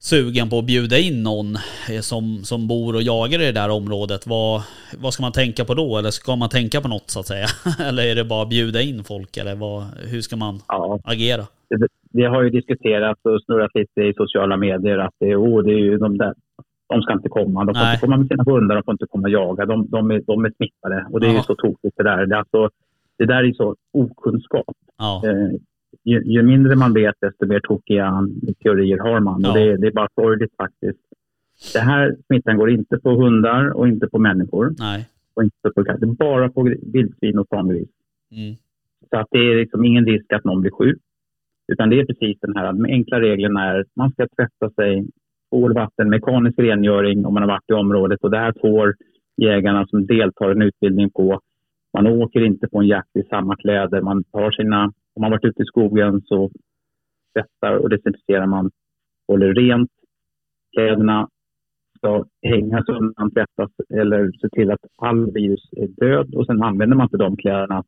[0.00, 1.58] sugen på att bjuda in någon
[1.90, 4.26] eh, som, som bor och jagar i det där området.
[4.26, 4.62] Vad,
[4.98, 5.98] vad ska man tänka på då?
[5.98, 7.48] Eller ska man tänka på något så att säga?
[7.78, 9.36] eller är det bara att bjuda in folk?
[9.36, 11.46] Eller vad, hur ska man Ja, agera?
[12.10, 15.78] Det, har ju diskuterat och snurrat lite i sociala medier att det, oh, det är
[15.78, 16.34] ju de där
[16.88, 17.64] de ska inte komma.
[17.64, 17.94] De får Nej.
[17.94, 19.66] inte komma med sina hundar, de får inte komma och jaga.
[19.66, 21.06] De, de, är, de är smittade.
[21.10, 22.26] Och det är ju så tokigt det där.
[22.26, 22.70] Det, alltså,
[23.18, 24.76] det där är så okunskap.
[24.98, 25.58] Ja, Eh,
[26.04, 28.28] ju, ju mindre man vet, desto mer tokiga
[28.62, 29.40] teorier har man.
[29.42, 29.48] Ja.
[29.48, 30.98] Och det, det är bara sorgligt faktiskt.
[31.72, 34.74] Det här smittan går inte på hundar och inte på människor.
[34.78, 35.08] nej.
[35.34, 36.06] Och inte på katter.
[36.06, 37.88] Bara på vildsvin och tamgris.
[38.32, 38.54] Mm.
[39.10, 40.98] Så att det är liksom ingen risk att någon blir sjuk.
[41.72, 45.06] Utan det är precis den här, de enkla reglerna är att man ska tvätta sig,
[45.50, 48.20] tvål, vatten, mekanisk rengöring om man har varit i området.
[48.22, 48.94] Och det här får
[49.36, 51.40] jägarna som deltar i en utbildning på.
[51.92, 54.00] Man åker inte på en jakt i samma kläder.
[54.00, 56.50] Man tar sina, om man varit ute i skogen så
[57.34, 58.70] tvättar och desinficerar man.
[59.28, 59.90] Håller rent.
[60.72, 61.28] Kläderna
[61.98, 66.34] ska hängas undan, tvättas eller se till att all virus är död.
[66.34, 67.84] Och sen använder man inte de kläderna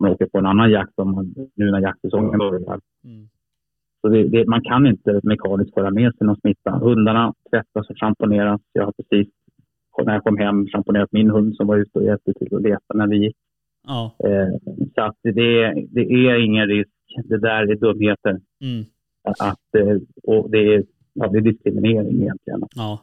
[0.00, 2.80] man åker på en annan jakt om man, nu när jaktsäsongen börjar.
[3.04, 3.28] Mm.
[4.00, 6.70] Så det, det, man kan inte mekaniskt föra med sig någon smitta.
[6.70, 8.60] Hundarna tvättas och schamponeras.
[8.72, 9.28] Jag har precis
[10.04, 12.94] när jag kom hem schamponerat min hund som var ute och hjälpte till att leta
[12.94, 13.36] när vi gick.
[13.86, 14.14] Ja.
[14.24, 14.48] Eh,
[14.94, 16.90] så att det, det är ingen risk.
[17.24, 18.30] Det där är dumheter.
[18.30, 18.84] Mm.
[19.38, 22.62] Att, eh, och det, är, ja, det är diskriminering egentligen.
[22.64, 23.00] Att Ja.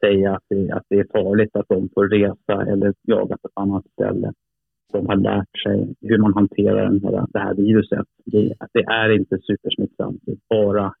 [0.00, 3.60] säga att det, att det är farligt att de får resa eller jaga på ett
[3.60, 4.32] annat ställe.
[4.92, 8.06] De har lärt sig hur man hanterar den här, det här viruset.
[8.24, 10.22] Det, det är inte supersmittsamt.
[10.26, 10.94] Det är bara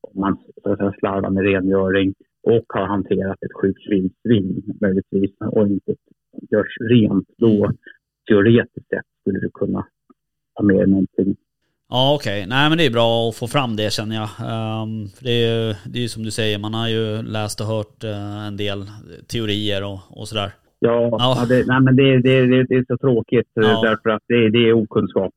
[0.00, 5.94] om man säga, slarvar med rengöring och har hanterat ett sjukt vildsvin möjligtvis och inte
[6.50, 7.28] görs rent.
[7.38, 7.72] Då
[8.28, 9.86] teoretiskt sett skulle du kunna
[10.54, 11.36] ta med dig någonting.
[11.88, 14.28] Ja okej, nej men det är bra att få fram det känner jag.
[15.16, 18.04] För det är ju det är som du säger, man har ju läst och hört
[18.04, 18.84] eh, en del
[19.28, 20.52] teorier och, och sådär.
[20.84, 21.36] Ja, Ja.
[21.40, 21.46] ja.
[21.48, 23.80] det, nej, men det, det, det, det är så tråkigt eh, Ja.
[23.84, 25.32] därför att det, det är okunskap.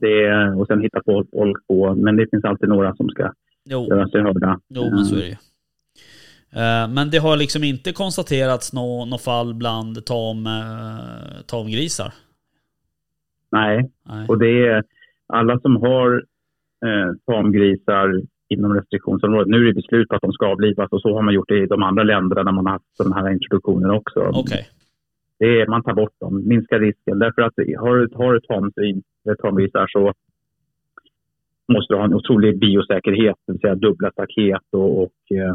[0.00, 1.94] Det, är, och sen hitta på folk på.
[1.94, 3.32] Men det finns alltid några som ska
[3.64, 4.60] jo, göra sig hörda.
[4.68, 5.36] jo men så är det ju.
[6.62, 12.12] Eh, Men det har liksom inte konstaterats något nå fall bland tam, eh, tamgrisar?
[13.52, 14.26] Nej, Nej.
[14.28, 14.84] och det är
[15.32, 16.14] alla som har
[16.86, 19.48] eh, tamgrisar inom restriktionsområdet.
[19.48, 21.58] Nu är det beslut på att de ska avlivas och så har man gjort det
[21.62, 24.20] i de andra länderna där man har haft sådana här introduktioner också.
[24.20, 24.66] Okej.
[25.38, 27.18] Det är, man tar bort dem, minskar risken.
[27.18, 30.12] Därför att har du, har du tamsvin, eller tamgrisar så
[31.72, 35.54] måste du ha en otrolig biosäkerhet, det vill säga dubbla staket och, och eh,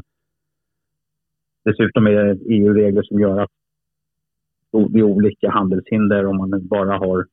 [1.66, 3.52] dessutom är det EU-regler som gör att
[4.72, 7.26] det är olika handelshinder om man bara har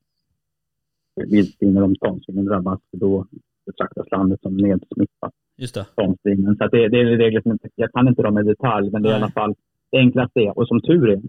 [1.15, 2.79] vildsvin de tamsvinen drabbas.
[2.91, 3.25] Då
[3.65, 5.85] betraktas landet som nedsmittat Just det.
[5.95, 6.55] tamsvinen.
[6.55, 9.11] Så det, det är regler som jag kan inte dem i detalj, men det är
[9.11, 9.23] i Nej.
[9.23, 9.55] alla fall
[9.91, 11.21] det enklaste är, och som tur är,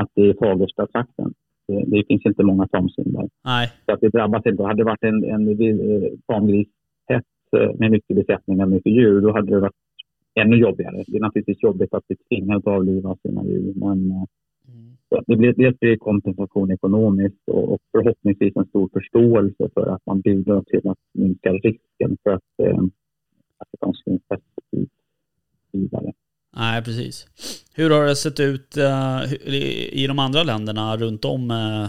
[0.00, 1.32] att det är Fagersta-trakten.
[1.68, 3.28] Det, det finns inte många tamsvin där.
[3.44, 3.72] Nej.
[3.86, 4.62] Så att det drabbas inte.
[4.62, 9.50] Hade det varit en, en eh, tamgrishäst eh, med mycket besättningar, mycket djur, då hade
[9.50, 9.74] det varit
[10.34, 11.04] ännu jobbigare.
[11.06, 14.24] Det är naturligtvis jobbigt att bli tvingad att avliva sina djur, men eh,
[14.68, 15.24] Mm.
[15.26, 20.06] det blir, dels blir det kompensation ekonomiskt och, och förhoppningsvis en stor förståelse för att
[20.06, 22.78] man bidrar till att minska risken för att, eh,
[23.58, 24.18] att det kanske
[24.70, 24.88] finns
[25.72, 26.12] vidare.
[26.56, 27.26] Nej, precis.
[27.74, 29.32] Hur har det sett ut eh,
[30.02, 31.88] i- de andra länderna runt om eh,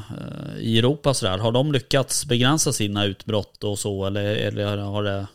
[0.61, 1.37] i Europa sådär?
[1.37, 5.27] Har de lyckats begränsa sina utbrott och så eller, eller har det...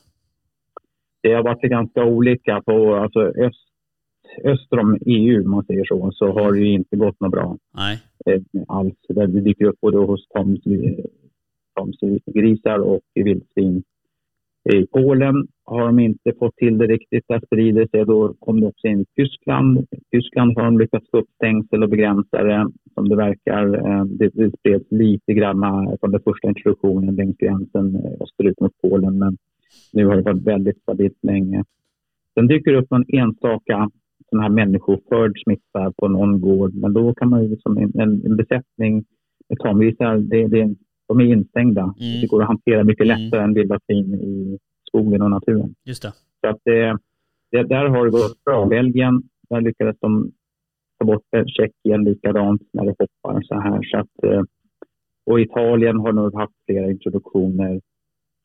[1.23, 3.67] Det har varit ganska olika på alltså öst,
[4.45, 7.57] öster om EU, om man säger så, så har det ju inte gått något bra
[7.75, 8.03] Nej.
[8.27, 8.95] eh, alls.
[9.09, 10.27] Där det dyker upp både hos
[11.75, 13.83] tamgrisar och vildsvin.
[14.65, 17.25] I Polen har de inte fått till det riktigt.
[17.29, 18.05] Där sprider sig.
[18.05, 19.79] Då kom det också in i Tyskland.
[19.79, 23.75] I Tyskland har de lyckats få upp stängsel och begränsa det som det verkar.
[23.75, 28.61] Eh, det, det spreds lite grann eh, från den första introduktionen längs gränsen eh, österut
[28.61, 29.19] mot Polen.
[29.19, 29.37] Men
[29.93, 31.65] nu har det varit väldigt stabilt länge.
[32.35, 33.91] Sen dyker det upp någon enstaka
[34.31, 38.27] sån här människoförd smitta på någon gård, men då kan man ju som en, en,
[38.27, 39.05] en besättning
[39.49, 40.75] med tamgrisar, det, det,
[41.09, 41.83] de är instängda.
[41.83, 42.21] Mm.
[42.21, 43.21] Det går att hantera mycket Mm.
[43.21, 45.75] lättare än vilda svin i skogen och naturen.
[45.85, 46.13] Just det.
[46.41, 46.99] Så att det,
[47.51, 48.67] det, där har det gått bra.
[48.67, 50.31] Belgien, där lyckades de
[50.99, 51.49] ta bort det.
[51.49, 53.83] Tjeckien likadant när det hoppar så här.
[53.83, 54.43] Så att, eh,
[55.27, 57.81] och Italien har nog haft flera introduktioner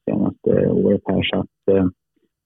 [0.10, 1.24] senaste året här.
[1.24, 1.88] Så att eh,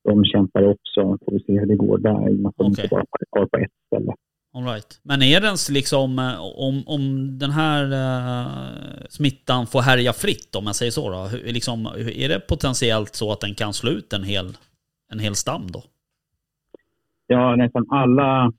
[0.03, 1.01] de kämpar också.
[1.25, 2.29] Får vi se hur det går där.
[2.29, 2.83] i och med att de Okej.
[2.83, 4.13] inte bara har på ett ställe.
[4.53, 4.99] All right.
[5.03, 7.01] Men är den liksom, eh, om, om
[7.39, 11.85] den här eh, smittan får härja fritt om jag säger så då, hur, liksom,
[12.15, 14.45] är det potentiellt så att den kan slå ut en hel,
[15.11, 15.83] en hel stam då?
[17.27, 18.51] Ja, nästan alla,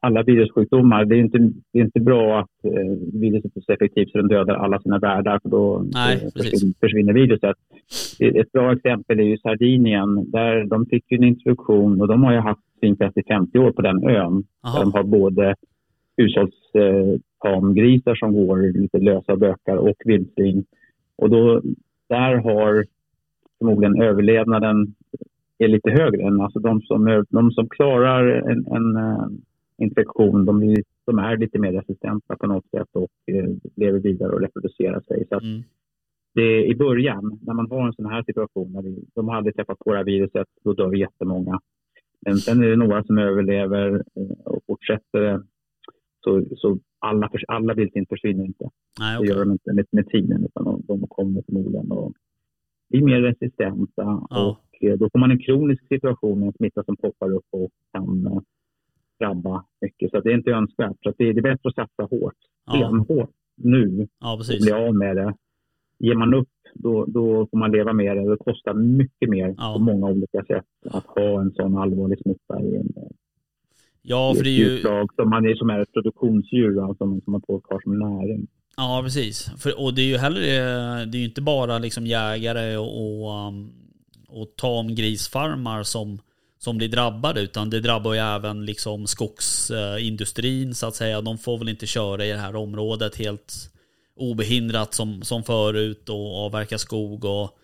[0.00, 1.04] alla virussjukdomar.
[1.04, 1.38] Det är inte,
[1.72, 4.98] det är inte bra att eh, viruset är så effektivt så den dödar alla sina
[4.98, 7.56] värdar för då Nej, försvinner, försvinner viruset.
[8.18, 10.30] Ett bra exempel är ju Sardinien.
[10.30, 13.82] Där de fick en introduktion och de har ju haft svinpest i 50 år på
[13.82, 14.44] den ön.
[14.62, 15.54] De har både
[16.16, 20.64] hushållstamgrisar som går lite lösa bökar och vildsvin.
[21.16, 21.62] Och då,
[22.08, 22.84] där har
[23.58, 24.94] förmodligen överlevnaden
[25.58, 29.26] är lite högre än alltså de som, de som klarar en, en eh,
[29.78, 30.44] infektion.
[30.44, 34.40] De, är- de är lite mer resistenta på något sätt och eh, lever vidare och
[34.40, 35.24] reproducerar sig.
[35.28, 35.62] Så Mm.
[36.34, 39.56] det, I början, när man har en sån här situation, när vi, de har aldrig
[39.56, 41.60] träffat på det här viruset, då dör jättemånga.
[42.26, 45.42] Men sen är det några som överlever eh, och fortsätter.
[46.24, 48.68] Så, så alla, alla vildsvin försvinner inte.
[49.00, 49.28] Nej, Det okej.
[49.30, 52.12] gör de inte med, med tiden, utan de, de kommer förmodligen att
[52.90, 54.26] bli mer resistenta.
[54.30, 54.50] Ja.
[54.50, 58.26] Och eh, då får man en kronisk situation, en smitta som poppar upp och kan
[58.26, 58.38] eh,
[59.18, 60.10] drabba mycket.
[60.10, 60.96] Så det är inte önskvärt.
[61.02, 62.34] Så det, det är bättre att satsa hårt,
[62.66, 65.34] Ja, stenhårt, nu ja, och bli av med det.
[66.00, 68.30] Ger man upp, då, då får man leva med det.
[68.30, 69.72] Det kostar mycket mer Ja.
[69.74, 72.88] på många olika sätt att ha en sån allvarlig smitta i en
[74.02, 74.82] Ja, i för det är ju...
[75.16, 78.46] som, man är, som är ett produktionsdjur, alltså, som man folk har som näring.
[78.76, 79.50] Ja, precis.
[79.58, 80.40] För, och det är ju heller
[81.06, 83.70] det är ju inte bara liksom jägare och, och, um,
[84.28, 86.18] och tamgrisfarmar som,
[86.58, 91.20] som blir drabbade, utan det drabbar ju även liksom skogsindustrin så att säga.
[91.20, 93.70] De får väl inte köra i det här området helt
[94.20, 97.58] obehindrat som, som förut och avverka skog och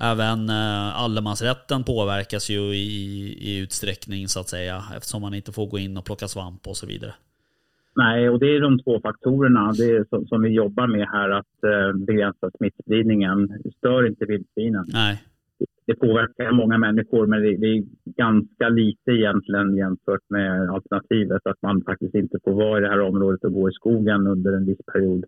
[0.00, 2.98] även eh, allemansrätten påverkas ju i,
[3.40, 6.76] i utsträckning så att säga eftersom man inte får gå in och plocka svamp och
[6.76, 7.12] så vidare.
[7.96, 9.74] Nej, och det är de två faktorerna
[10.10, 13.62] som, som vi jobbar med här, att eh, begränsa smittspridningen.
[13.76, 14.84] Stör inte vildsvinen.
[14.88, 15.22] Nej,
[15.86, 21.62] Det påverkar många människor, men det, det är ganska lite egentligen jämfört med alternativet, att
[21.62, 24.66] man faktiskt inte får vara i det här området och gå i skogen under en
[24.66, 25.24] viss period.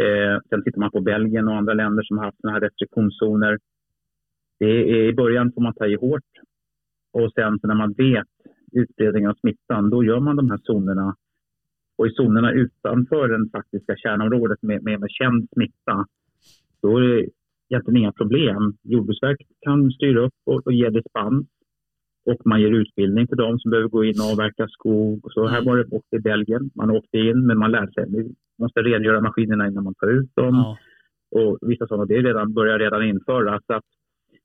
[0.00, 3.58] Eh, sen tittar man på Belgien och andra länder som har haft sådana här restriktionszoner.
[4.58, 6.32] Det är, I början får man ta i hårt
[7.12, 8.26] och sen när man vet
[8.72, 11.16] utbredningen av smittan, då gör man de här zonerna.
[11.98, 16.06] Och i zonerna utanför det faktiska kärnområdet med, med, med känd smitta,
[16.82, 17.28] då är det
[17.70, 18.76] egentligen inga problem.
[18.82, 21.46] Jordbruksverket kan styra upp och, och ge dispens.
[22.26, 25.24] Och man ger utbildning till de som behöver gå in och avverka skog.
[25.24, 26.70] Och så här var det också i Belgien.
[26.74, 28.34] Man åkte in, men man lärde sig.
[28.58, 30.78] Man måste rengöra maskinerna innan man tar ut dem ja,
[31.30, 33.62] och vissa sådana, det är redan, börjar redan införas.
[33.66, 33.84] Att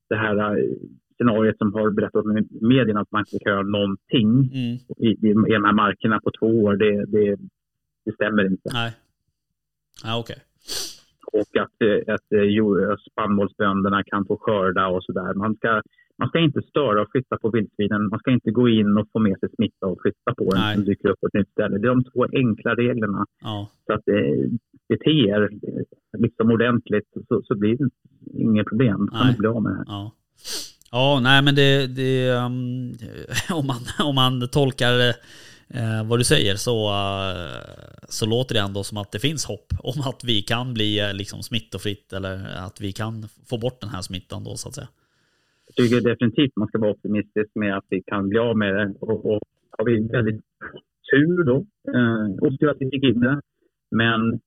[0.10, 0.66] det här eh,
[1.16, 5.34] scenariot som har berättat i medierna att man inte kan göra någonting mm, i, i,
[5.54, 7.36] de här markerna på två år, det, det,
[8.06, 8.70] det stämmer inte.
[8.74, 8.94] nej.
[10.04, 10.38] Ja, okej.
[11.32, 15.34] Och att, eh, att eh, jord- spannmålsbönderna kan få skörda och sådär.
[15.34, 15.82] Man ska,
[16.20, 18.10] man ska inte störa och flytta på vildsvinen.
[18.10, 20.76] Man ska inte gå in och få med sig smitta och flytta på den Nej.
[20.76, 21.78] som dyker upp på ett nytt ställe.
[21.78, 23.26] Det är de två enkla reglerna.
[23.42, 24.50] Ja, Så att eh,
[24.90, 25.50] bete er
[26.18, 27.90] liksom ordentligt så, så blir det
[28.44, 29.10] inget problem.
[29.12, 29.86] Då kan du bli av med det här.
[29.88, 30.12] ja.
[30.96, 32.94] Ja, nej men det, det um,
[33.60, 35.00] om, man, om man tolkar
[35.68, 37.62] eh, vad du säger så, eh,
[38.10, 41.14] så låter det ändå som att det finns hopp om att vi kan bli eh,
[41.14, 44.88] liksom smittofritt eller att vi kan få bort den här smittan då så att säga.
[45.76, 48.94] Tycker definitivt man ska vara optimistisk med att vi kan bli av med det.
[49.00, 49.42] Och, och
[49.78, 50.42] har vi väldigt
[51.12, 51.56] tur då,
[51.94, 53.42] eh, otur att vi fick in det,
[53.92, 54.40] men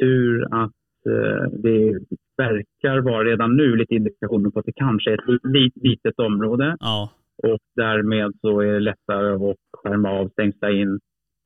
[0.00, 1.98] tur att eh, det
[2.36, 6.76] verkar vara redan nu lite indikationer på att det kanske är ett litet, litet område.
[6.80, 7.10] Ja,
[7.42, 11.00] och därmed så är det lättare att skärma av, stängsla in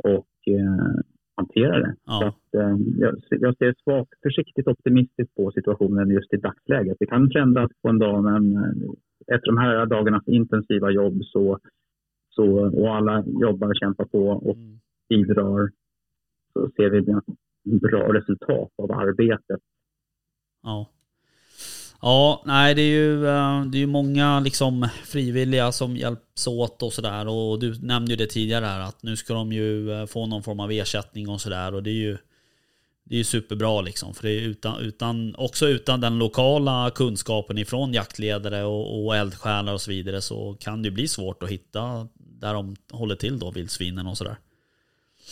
[0.05, 1.01] och eh,
[1.39, 1.95] hantera det.
[2.05, 6.97] Så ja, att, eh, jag, jag ser svagt, försiktigt optimistiskt på situationen just i dagsläget.
[7.01, 11.59] Det kan trenda på en dag, men eh, efter de här dagarnas intensiva jobb så,
[12.31, 12.45] så,
[12.81, 15.71] och alla jobbar och kämpar på och mm, bidrar
[16.53, 19.61] så ser vi ett bra resultat av arbetet.
[20.63, 20.91] ja.
[22.03, 26.93] Ja, nej det är ju, eh, det är många liksom frivilliga som hjälps åt och
[26.93, 27.29] sådär.
[27.29, 30.43] Och du nämnde ju det tidigare här att nu ska de ju eh, få någon
[30.43, 31.75] form av ersättning och sådär.
[31.75, 32.19] Och det är ju
[33.05, 34.15] det är ju superbra liksom.
[34.15, 39.73] För det är utan, utan, också utan den lokala kunskapen ifrån jaktledare och, och eldsjälar
[39.73, 43.51] och så vidare så kan det bli svårt att hitta där de håller till då,
[43.51, 44.37] vildsvinen och sådär.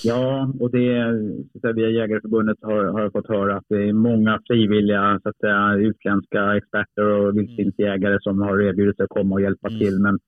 [0.03, 1.12] Ja, och det
[1.61, 5.28] så att via Jägareförbundet har, har jag fått höra att det är många frivilliga så
[5.28, 9.80] att säga, utländska experter och vildsvinsjägare som har erbjudit sig att komma och hjälpa Mm.
[9.80, 10.01] till.
[10.01, 10.18] Men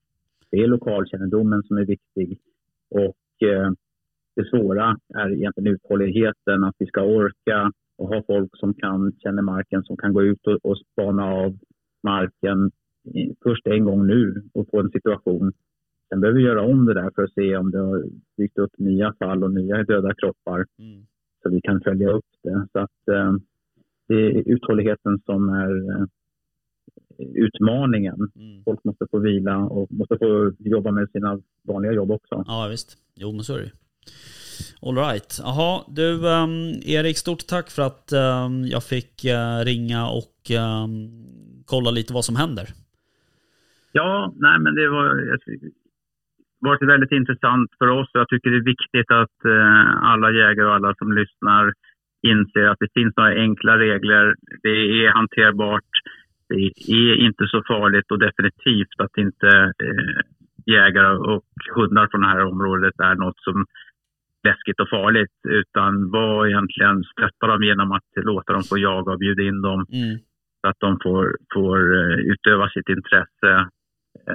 [0.51, 2.39] det är lokalkännedomen som är viktig.
[2.91, 3.71] Och eh,
[4.37, 9.43] det svåra är egentligen uthålligheten, att vi ska orka och ha folk som kan, känner
[9.43, 11.59] marken, som kan gå ut och, och spana av
[12.03, 12.71] marken
[13.43, 15.53] först en gång nu och få en situation.
[16.09, 18.05] Sen behöver vi göra om det där för att se om det har
[18.37, 21.07] dykt upp nya fall och nya döda kroppar Mm.
[21.43, 22.67] så vi kan följa upp det.
[22.73, 23.33] Så att, eh,
[24.09, 26.07] det är uthålligheten som är eh,
[27.35, 28.31] utmaningen.
[28.37, 28.65] Mm.
[28.65, 32.45] Folk måste få vila och måste få jobba med sina vanliga jobb också.
[32.47, 33.71] Ja visst, jo men så är det ju.
[34.83, 35.39] All right.
[35.43, 41.09] Jaha, du ehm, Erik, stort tack för att ehm, jag fick eh, ringa och ehm,
[41.65, 42.69] kolla lite vad som händer.
[43.93, 45.39] Ja, nej men det var
[46.61, 48.11] varit väldigt intressant för oss.
[48.13, 51.73] Jag tycker det är viktigt att eh, alla jägare och alla som lyssnar
[52.23, 54.35] inser att det finns några enkla regler.
[54.63, 55.93] Det är hanterbart.
[56.49, 59.49] Det är inte så farligt och definitivt att inte
[59.85, 60.21] eh,
[60.67, 61.45] jägare och
[61.75, 63.67] hundar från det här området är något som
[64.45, 69.19] läskigt och farligt utan vad egentligen stötta dem genom att låta dem få jaga och
[69.19, 70.19] bjuda in dem Mm.
[70.61, 73.69] så att de får, får eh, utöva sitt intresse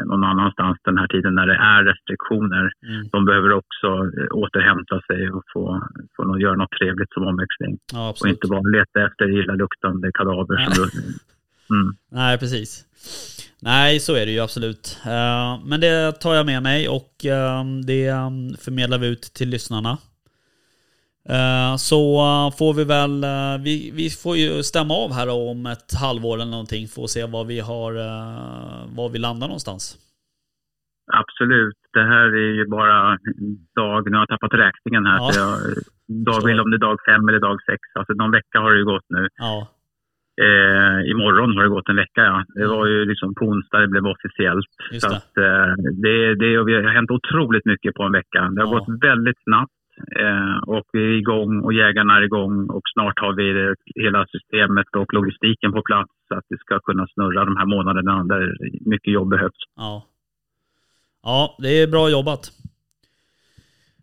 [0.06, 2.72] någon annanstans den här tiden när det är restriktioner.
[2.90, 3.08] Mm.
[3.12, 3.88] De behöver också
[4.20, 5.64] eh, återhämta sig och få,
[6.16, 7.78] få nå- göra något trevligt som omväxling.
[7.94, 10.56] Ja Och inte bara leta efter illaluktande kadaver.
[10.56, 10.66] Nej.
[10.66, 10.90] Som du,
[11.76, 11.94] mm.
[12.12, 12.86] Nej precis.
[13.62, 15.00] Nej så är det ju absolut.
[15.06, 19.50] Eh, men det tar jag med mig och ehm, det ehm, förmedlar vi ut till
[19.50, 19.98] lyssnarna.
[21.30, 22.00] Eh, Så
[22.60, 26.52] får vi väl, eh, vi, vi får ju stämma av här om ett halvår eller
[26.52, 26.88] någonting.
[26.88, 29.98] Får se var vi har, eh, var vi landar någonstans.
[31.14, 31.78] Absolut.
[31.94, 33.18] Det här är ju bara
[33.76, 35.18] dag, nu har jag tappat räkningen här.
[35.20, 35.32] Ja.
[35.36, 35.54] Jag,
[36.30, 37.80] dag, vill om det är dag fem eller dag sex.
[38.00, 39.28] Alltså någon vecka har det ju gått nu.
[39.38, 39.68] Ja,
[40.48, 42.44] Eh, imorgon har det gått en vecka, ja.
[42.56, 44.66] Det var ju liksom på onsdag det blev officiellt.
[44.92, 45.16] Just så det.
[45.18, 48.40] att, eh, det, det, vi har hänt otroligt mycket på en vecka.
[48.56, 48.80] Det har Ja.
[48.80, 49.72] gått väldigt snabbt.
[50.20, 54.26] Eh, och vi är igång och jägarna är igång och snart har vi det, hela
[54.28, 58.58] systemet och logistiken på plats så att det ska kunna snurra de här månaderna där
[58.86, 59.62] mycket jobb behövs.
[59.76, 60.08] ja.
[61.26, 62.52] Ja, det är bra jobbat.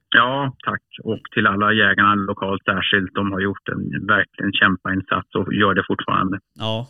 [0.09, 0.83] Ja, tack.
[1.05, 3.15] Och till alla jägarna lokalt särskilt.
[3.15, 6.41] De har gjort en verkligen kämpainsats och gör det fortfarande.
[6.55, 6.89] Ja,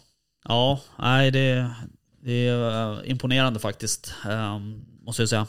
[0.48, 1.70] ja, nej det,
[2.24, 4.16] det är eh, imponerande faktiskt.
[4.30, 5.46] ehm, måste jag säga.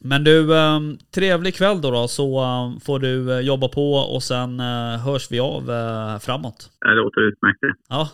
[0.00, 4.22] Men du, ehm, trevlig kväll då, då så ehm, får du eh, jobba på och
[4.22, 6.70] sen eh, hörs vi av eh, framåt.
[6.80, 7.58] Det låter utmärkt.
[7.88, 8.08] Ja,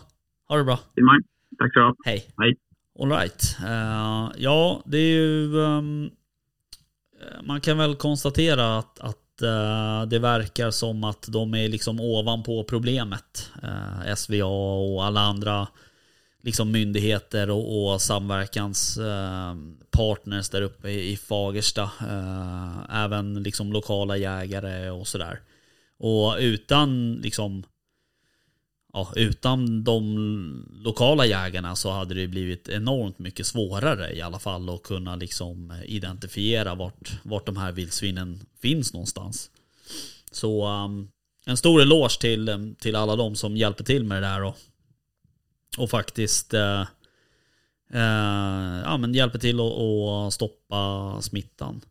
[0.49, 0.79] ha det bra.
[1.59, 2.05] Tack så mycket.
[2.05, 2.25] Hej.
[2.37, 2.55] Hej.
[2.99, 3.57] All right.
[3.65, 5.63] Eh, ja, det är ju...
[5.65, 6.09] ehm,
[7.43, 9.21] man kan väl konstatera att, att
[10.07, 13.51] det verkar som att de är liksom ovanpå problemet.
[13.63, 15.67] Uh, SVA och alla andra
[16.45, 21.83] liksom myndigheter och, och samverkanspartners eh, där uppe i, Fagersta.
[21.83, 25.41] Eh, även liksom lokala jägare och sådär.
[25.97, 27.63] Och utan liksom
[28.93, 34.69] ja, utan de lokala jägarna så hade det blivit enormt mycket svårare i alla fall
[34.69, 39.49] att kunna liksom identifiera vart, vart de här vildsvinen finns någonstans.
[40.31, 41.09] Så um,
[41.45, 44.57] en stor eloge till, till alla de som hjälper till med det där och,
[45.77, 46.81] och faktiskt eh,
[47.93, 51.81] eh, ja, men hjälper till att stoppa smittan.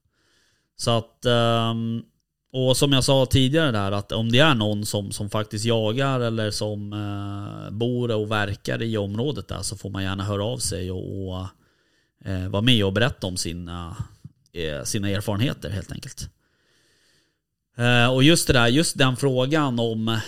[0.76, 1.74] Så att eh,
[2.56, 6.20] och som jag sa tidigare där att om det är någon som, som faktiskt jagar
[6.20, 10.58] eller som eh, bor och verkar i området där så får man gärna höra av
[10.58, 11.46] sig och, och
[12.24, 13.96] eh, vara med och berätta om sina,
[14.52, 16.28] eh, sina erfarenheter helt enkelt.
[17.76, 20.18] Eh, och just det där, just den frågan om,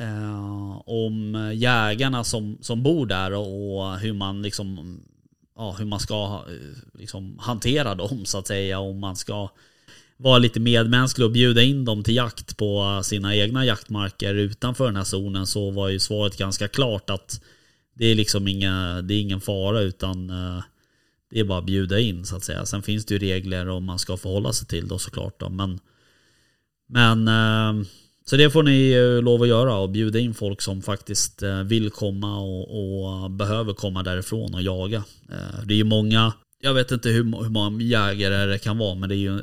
[0.00, 5.00] eh, om jägarna som, som bor där och, och hur man liksom
[5.56, 8.78] ja, hur man ska eh, liksom, hantera dem så att säga.
[8.78, 9.50] Om man ska
[10.16, 14.96] vara lite medmänsklig och bjuda in dem till jakt på sina egna jaktmarker utanför den
[14.96, 17.42] här zonen så var ju svaret ganska klart att
[17.94, 20.62] det är liksom inga, det är ingen fara utan eh,
[21.30, 22.66] det är bara att bjuda in så att säga.
[22.66, 25.48] Sen finns det ju regler om man ska förhålla sig till då såklart då.
[25.48, 25.80] Men,
[26.86, 27.86] men eh,
[28.26, 31.90] så det får ni lov att göra och bjuda in folk som faktiskt eh, vill
[31.90, 35.04] komma och, och eh, behöver komma därifrån och jaga.
[35.28, 38.94] Eh, det är ju många, jag vet inte hur, hur många jägare det kan vara
[38.94, 39.40] men det är ju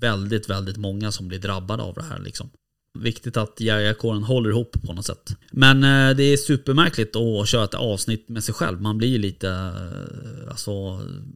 [0.00, 2.50] väldigt, väldigt många som blir drabbade av det här liksom
[2.98, 5.36] viktigt att jägarkåren håller ihop på något sätt.
[5.50, 8.80] Men eh, det är supermärkligt att köra ett avsnitt med sig själv.
[8.80, 10.70] Man blir lite, eh, alltså,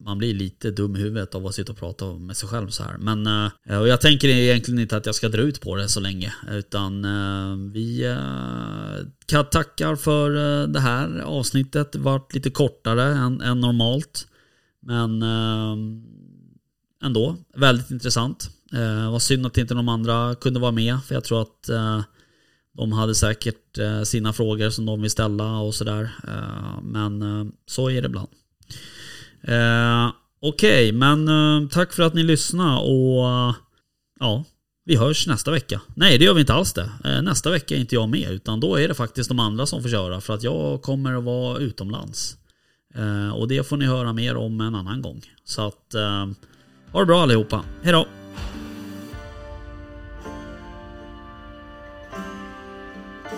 [0.05, 2.83] man blir lite dum i huvudet av att sitta och prata med sig själv så
[2.83, 2.97] här.
[2.99, 3.27] Men
[3.67, 6.35] eh, och jag tänker egentligen inte att jag ska dra ut på det så länge.
[6.51, 10.31] Utan eh, vi eh, tackar för
[10.67, 11.93] det här avsnittet.
[11.93, 14.27] Det vart lite kortare än, än normalt.
[14.85, 15.23] Men
[17.03, 18.51] ändå väldigt intressant.
[18.73, 22.01] Eh, var synd att inte de andra kunde vara med för jag tror att eh,
[22.77, 26.11] de hade säkert eh, sina frågor som de vill ställa och sådär.
[26.29, 28.29] Eh, men eh, så är det ibland.
[29.43, 33.55] Eh, okej, okay, men eh, tack för att ni lyssnade och
[34.21, 34.45] ja,
[34.85, 35.81] vi hörs nästa vecka.
[35.95, 36.91] Nej, det gör vi inte alls det.
[37.05, 39.83] Eh, nästa vecka är inte jag med utan då är det faktiskt de andra som
[39.83, 42.37] får köra för att jag kommer att vara utomlands.
[42.95, 45.23] Eh, och det får ni höra mer om en annan gång.
[45.45, 46.27] Så att eh,
[46.93, 47.65] ha det bra allihopa.
[47.83, 48.22] Hejdå!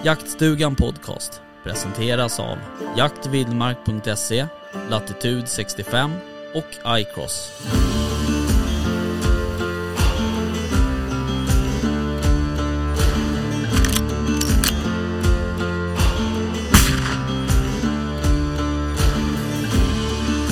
[0.05, 2.59] Jaktstugan Podcast presenteras av
[2.97, 4.47] jaktvildmark.se,
[4.91, 6.11] Latitude 65
[6.55, 7.63] och iCross.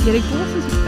[0.09, 0.82] Erik Båsen